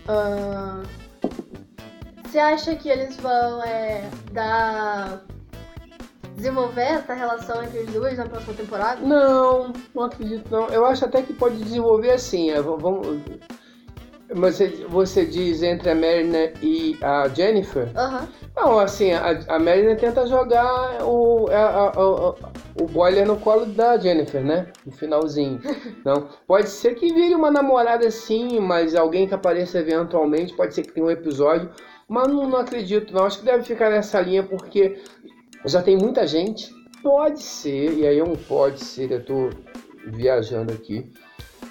[0.10, 0.84] uh,
[2.26, 5.24] você acha que eles vão é, dar
[6.36, 9.00] desenvolver essa relação entre os dois na próxima temporada?
[9.02, 10.68] Não, não acredito não.
[10.70, 12.50] Eu acho até que pode desenvolver assim.
[12.50, 13.22] É, vamos,
[14.30, 17.88] você, você diz entre a Marina e a Jennifer?
[17.88, 18.28] Uhum.
[18.56, 22.36] Não, assim, a, a Marina tenta jogar o, a, a, a,
[22.82, 24.68] o boiler no colo da Jennifer, né?
[24.86, 25.60] No finalzinho.
[26.06, 26.30] Não.
[26.48, 30.94] Pode ser que vire uma namorada sim, mas alguém que apareça eventualmente, pode ser que
[30.94, 31.70] tenha um episódio.
[32.08, 33.26] Mas não, não acredito, não.
[33.26, 35.02] Acho que deve ficar nessa linha porque
[35.66, 36.70] já tem muita gente.
[37.02, 39.50] Pode ser, e aí é um pode ser, eu tô
[40.06, 41.12] viajando aqui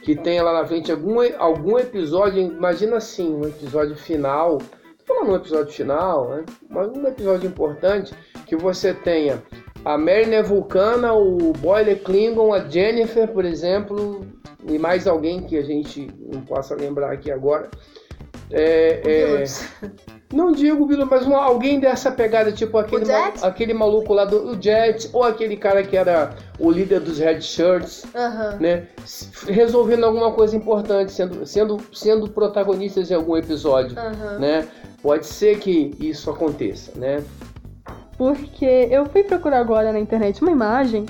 [0.03, 4.59] que tenha lá na frente algum, algum episódio, imagina assim, um episódio final,
[5.05, 6.45] tô falando um episódio final, né?
[6.69, 8.15] mas um episódio importante,
[8.47, 9.43] que você tenha
[9.85, 14.25] a Mariner Vulcana, o Boiler Klingon, a Jennifer, por exemplo,
[14.65, 17.69] e mais alguém que a gente não possa lembrar aqui agora.
[18.53, 19.45] É, é,
[20.33, 24.61] não digo, Bilo, mas uma, alguém dessa pegada, tipo aquele, ma, aquele maluco lá do
[24.61, 28.05] Jet, ou aquele cara que era o líder dos Red Shirts,
[28.61, 28.89] né?
[29.47, 33.97] Resolvendo alguma coisa importante, sendo, sendo, sendo protagonistas em algum episódio,
[34.39, 34.67] né?
[35.03, 37.25] Pode ser que isso aconteça, né?
[38.17, 41.07] Porque eu fui procurar agora na internet uma imagem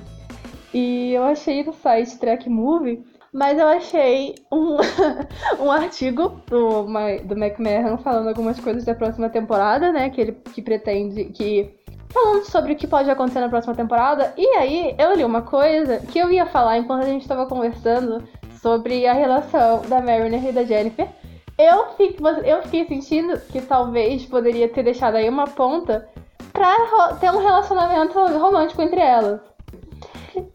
[0.73, 4.77] e eu achei no site Track Movie mas eu achei um,
[5.65, 6.85] um artigo do,
[7.25, 10.11] do McMahon falando algumas coisas da próxima temporada, né?
[10.11, 11.25] Que ele que pretende.
[11.27, 11.75] que
[12.13, 14.35] Falando sobre o que pode acontecer na próxima temporada.
[14.37, 18.23] E aí eu li uma coisa que eu ia falar enquanto a gente estava conversando
[18.61, 21.09] sobre a relação da Mariner e da Jennifer.
[21.59, 26.07] Eu fiquei, eu fiquei sentindo que talvez poderia ter deixado aí uma ponta
[26.53, 26.77] pra
[27.19, 29.41] ter um relacionamento romântico entre elas.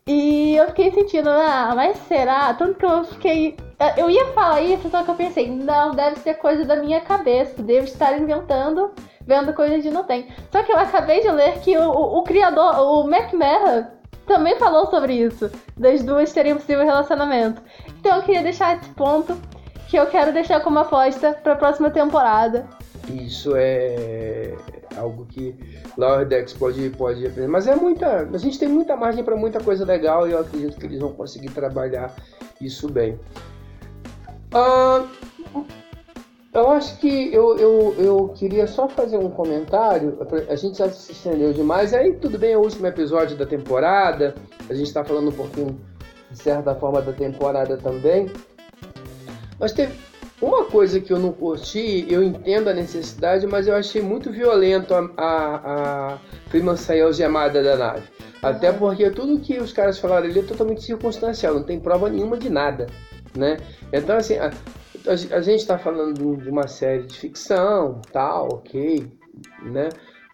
[0.07, 2.53] E eu fiquei sentindo, ah, mas será?
[2.53, 3.57] Tanto que eu fiquei.
[3.95, 7.61] Eu ia falar isso, só que eu pensei, não, deve ser coisa da minha cabeça,
[7.61, 8.91] devo estar inventando,
[9.25, 10.27] vendo coisas que não tem.
[10.51, 13.85] Só que eu acabei de ler que o, o, o criador, o McMahon,
[14.25, 17.61] também falou sobre isso, das duas terem possível relacionamento.
[17.99, 19.37] Então eu queria deixar esse ponto
[19.87, 22.67] que eu quero deixar como aposta para a próxima temporada.
[23.09, 24.55] Isso é
[24.97, 25.55] algo que
[26.27, 27.47] Decks pode, pode aprender.
[27.47, 28.27] Mas é muita.
[28.31, 31.13] A gente tem muita margem para muita coisa legal e eu acredito que eles vão
[31.13, 32.13] conseguir trabalhar
[32.59, 33.17] isso bem.
[36.53, 40.17] Eu acho que eu, eu, eu queria só fazer um comentário.
[40.49, 41.93] A gente já se estendeu demais.
[41.93, 44.33] Aí tudo bem, é o último episódio da temporada.
[44.69, 45.79] A gente está falando um pouquinho,
[46.31, 48.31] de certa forma, da temporada também.
[49.59, 49.93] Mas teve,
[50.39, 54.93] uma coisa que eu não curti, eu entendo a necessidade, mas eu achei muito violento
[54.93, 56.17] a, a, a
[56.49, 58.07] Freeman sair algemada da nave.
[58.41, 62.37] Até porque tudo que os caras falaram ali é totalmente circunstancial, não tem prova nenhuma
[62.37, 62.85] de nada,
[63.35, 63.57] né?
[63.91, 64.49] Então, assim, a,
[65.07, 69.11] a, a gente está falando de uma série de ficção, tal, ok,
[69.63, 69.89] né?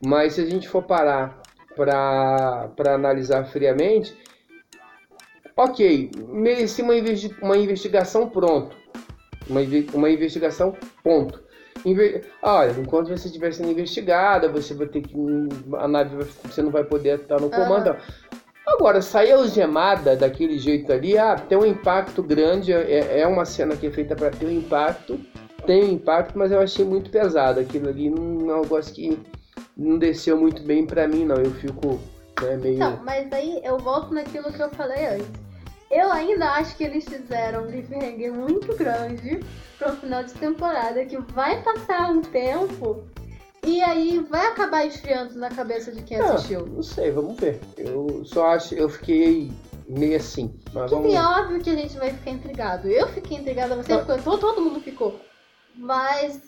[0.05, 1.41] Mas se a gente for parar
[1.77, 4.17] para analisar friamente,
[5.55, 6.93] ok, merecia uma,
[7.41, 8.82] uma investigação pronto
[9.49, 9.61] uma,
[9.93, 11.41] uma investigação, ponto.
[11.85, 15.15] Inve Olha, enquanto você estiver sendo investigada, você vai ter que.
[15.77, 17.89] A nave você não vai poder estar no comando.
[17.89, 17.95] Uhum.
[18.65, 23.75] Agora, sair algemada daquele jeito ali, ah, tem um impacto grande, é, é uma cena
[23.75, 25.19] que é feita para ter um impacto,
[25.65, 27.59] tem um impacto, mas eu achei muito pesado.
[27.59, 29.19] Aquilo ali não é um negócio que
[29.75, 31.35] não desceu muito bem para mim, não.
[31.35, 31.99] Eu fico
[32.41, 32.79] né, meio.
[32.79, 35.42] Não, mas aí eu volto naquilo que eu falei antes
[35.93, 39.39] eu ainda acho que eles fizeram um cliffhanger muito grande
[39.77, 43.03] pro final de temporada, que vai passar um tempo
[43.65, 46.65] e aí vai acabar esfriando na cabeça de quem ah, assistiu.
[46.65, 47.61] Não sei, vamos ver.
[47.77, 49.51] Eu só acho, eu fiquei
[49.87, 50.53] meio assim.
[50.73, 51.13] Mas que vamos...
[51.13, 52.87] é óbvio que a gente vai ficar intrigado.
[52.87, 55.19] Eu fiquei intrigada, você ficou, todo, todo mundo ficou.
[55.75, 56.41] Mas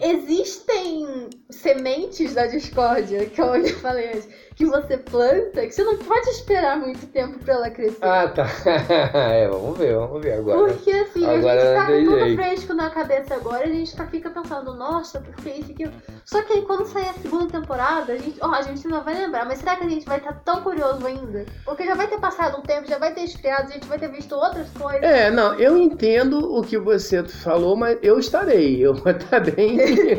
[0.00, 6.28] existem sementes da discórdia, que eu falei antes, que você planta, que você não pode
[6.30, 7.98] esperar muito tempo pra ela crescer.
[8.02, 8.46] Ah, tá.
[9.32, 10.72] é, vamos ver, vamos ver agora.
[10.72, 12.36] Porque assim, Agora a gente tá com tudo jeito.
[12.36, 15.92] fresco na cabeça agora, a gente tá, fica pensando, nossa, porque isso e aquilo.
[16.24, 19.14] Só que aí quando sair a segunda temporada, a gente, ó, a gente não vai
[19.14, 21.44] lembrar, mas será que a gente vai estar tão curioso ainda?
[21.64, 24.08] Porque já vai ter passado um tempo, já vai ter esfriado, a gente vai ter
[24.10, 25.02] visto outras coisas.
[25.02, 29.76] É, não, eu entendo o que você falou, mas eu estarei, eu vou estar bem,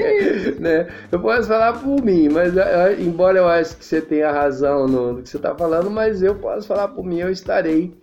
[0.60, 0.88] né?
[1.12, 5.14] Eu posso falar por mim, mas eh, embora eu acho que você tenha razão no,
[5.14, 7.94] no que você está falando, mas eu posso falar por mim, eu estarei.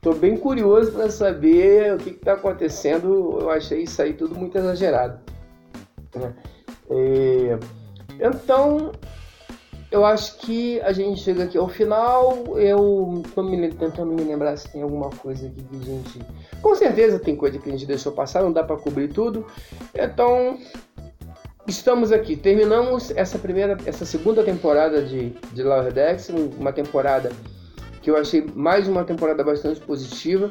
[0.00, 3.38] Tô bem curioso para saber o que está acontecendo.
[3.38, 5.20] Eu achei isso aí tudo muito exagerado.
[6.14, 6.34] né?
[6.88, 7.58] É,
[8.18, 8.92] então,
[9.90, 12.58] eu acho que a gente chega aqui ao final.
[12.58, 16.20] Eu tô me, tentando me lembrar se tem alguma coisa aqui que a gente.
[16.62, 19.44] Com certeza tem coisa que a gente deixou passar, não dá para cobrir tudo.
[19.94, 20.58] Então,
[21.70, 22.36] estamos aqui.
[22.36, 27.30] Terminamos essa primeira, essa segunda temporada de, de Lower Decks, um- uma temporada
[28.02, 30.50] que eu achei mais uma temporada bastante positiva.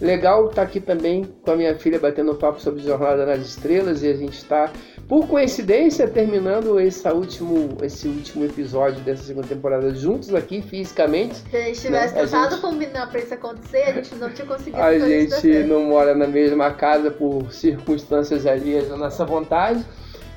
[0.00, 4.08] Legal estar aqui também com a minha filha batendo papo sobre Jornada nas Estrelas e
[4.08, 4.70] a gente está,
[5.06, 11.36] por coincidência, terminando esse último, esse último episódio dessa segunda temporada juntos aqui fisicamente.
[11.50, 14.46] Se a gente tivesse Né, tentado gente- combinar pra isso acontecer, a gente não tinha
[14.46, 19.84] conseguido A gente não mora na mesma casa por circunstâncias alheias à nossa vontade,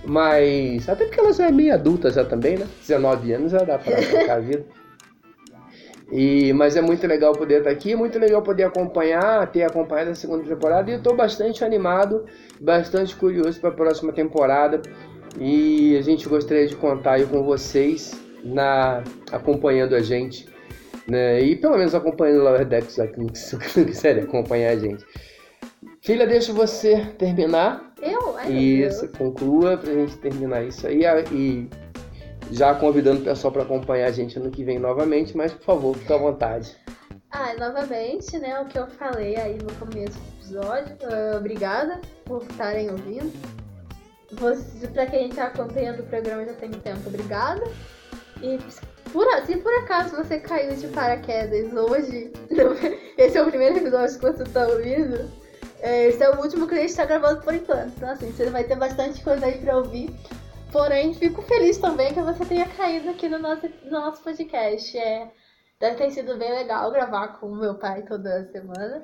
[0.06, 2.68] mas até porque ela já é meio adulta já também, né?
[2.82, 4.66] 19 anos já dá pra tocar a vida.
[6.12, 10.12] E, mas é muito legal poder estar aqui, é muito legal poder acompanhar, ter acompanhado
[10.12, 12.26] a segunda temporada e eu estou bastante animado,
[12.62, 14.80] bastante curioso para a próxima temporada
[15.40, 20.48] e a gente gostaria de contar aí com vocês na acompanhando a gente,
[21.08, 21.42] né?
[21.42, 25.04] E pelo menos acompanhando o Lower Decks aqui, se quiserem acompanhar a gente.
[26.04, 28.36] Filha, deixa você terminar Eu?
[28.38, 31.70] Ai, isso, conclua pra gente terminar isso aí a- e
[32.52, 35.96] já convidando o pessoal para acompanhar a gente ano que vem novamente, mas por favor,
[35.96, 36.76] fique à vontade.
[37.32, 40.98] Ah, novamente, né, o que eu falei aí no começo do episódio.
[41.04, 43.32] ah, obrigada por estarem ouvindo.
[44.34, 47.64] Você, pra quem tá acompanhando o programa já tem tempo, obrigada.
[48.42, 48.58] E
[49.12, 52.32] por, se por acaso você caiu de paraquedas hoje,
[53.18, 55.30] esse é o primeiro episódio que você tá ouvindo,
[55.84, 57.94] esse é o último que a gente tá gravando por enquanto.
[57.98, 60.10] Então assim, você vai ter bastante coisa aí pra ouvir.
[60.72, 64.98] Porém, fico feliz também que você tenha caído aqui no nosso, no nosso podcast.
[64.98, 65.30] É,
[65.80, 69.04] deve ter sido bem legal gravar com o meu pai toda semana.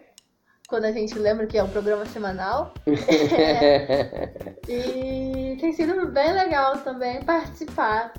[0.67, 2.73] Quando a gente lembra que é um programa semanal.
[4.67, 8.13] E tem sido bem legal também participar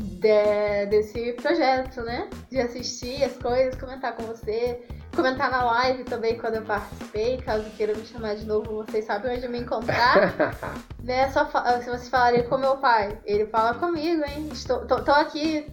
[0.00, 2.28] de- desse projeto, né?
[2.50, 4.82] De assistir as coisas, comentar com você,
[5.18, 7.38] comentar na live também quando eu participei.
[7.38, 10.34] Caso queiram me chamar de novo, vocês sabem onde me encontrar.
[11.02, 11.28] né?
[11.30, 14.48] Só fa- se vocês falarem com meu pai, ele fala comigo, hein?
[14.52, 15.66] Estou, tô, tô aqui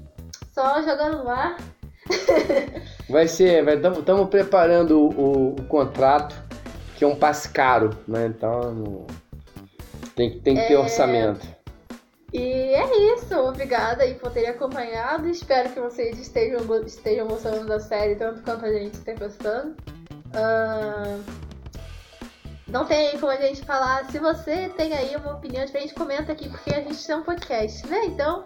[0.52, 1.58] só jogando no ar.
[3.10, 6.36] Vai ser, estamos preparando o, o contrato,
[6.96, 8.26] que é um passe caro, né?
[8.28, 9.06] Então
[10.16, 10.80] tem, tem que ter É.
[10.80, 11.48] orçamento.
[12.38, 15.26] E é isso, obrigada aí por terem acompanhado.
[15.30, 19.74] Espero que vocês estejam, estejam gostando da série tanto quanto a gente está gostando.
[20.34, 21.22] Ahn,
[22.68, 24.12] não tem como a gente falar.
[24.12, 27.88] Se você tem aí uma opinião diferente, comenta aqui, porque a gente tem um podcast,
[27.88, 28.04] né?
[28.04, 28.44] Então.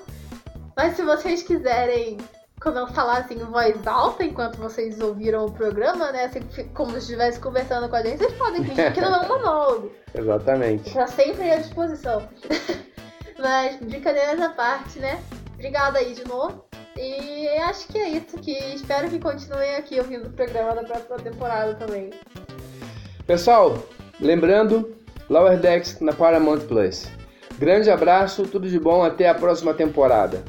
[0.78, 2.20] Mas se vocês quiserem
[2.62, 6.26] como eu falar assim em voz alta enquanto vocês ouviram o programa, né?
[6.26, 6.42] Assim,
[6.76, 9.92] como se estivesse conversando com a gente, vocês podem fingir que não é um monólogo.
[10.14, 10.94] Exatamente.
[10.94, 12.30] Tá sempre à disposição.
[13.40, 15.22] Mas, brincadeiras à parte, né?
[15.54, 16.66] Obrigada aí de novo.
[16.98, 18.38] E acho que é isso.
[18.38, 22.10] Que espero que continuem aqui ouvindo o programa da próxima temporada também.
[23.26, 23.78] Pessoal,
[24.20, 24.96] lembrando,
[25.30, 27.08] Lower Decks na Paramount Plus.
[27.58, 30.44] Grande abraço, tudo de bom, até a próxima temporada.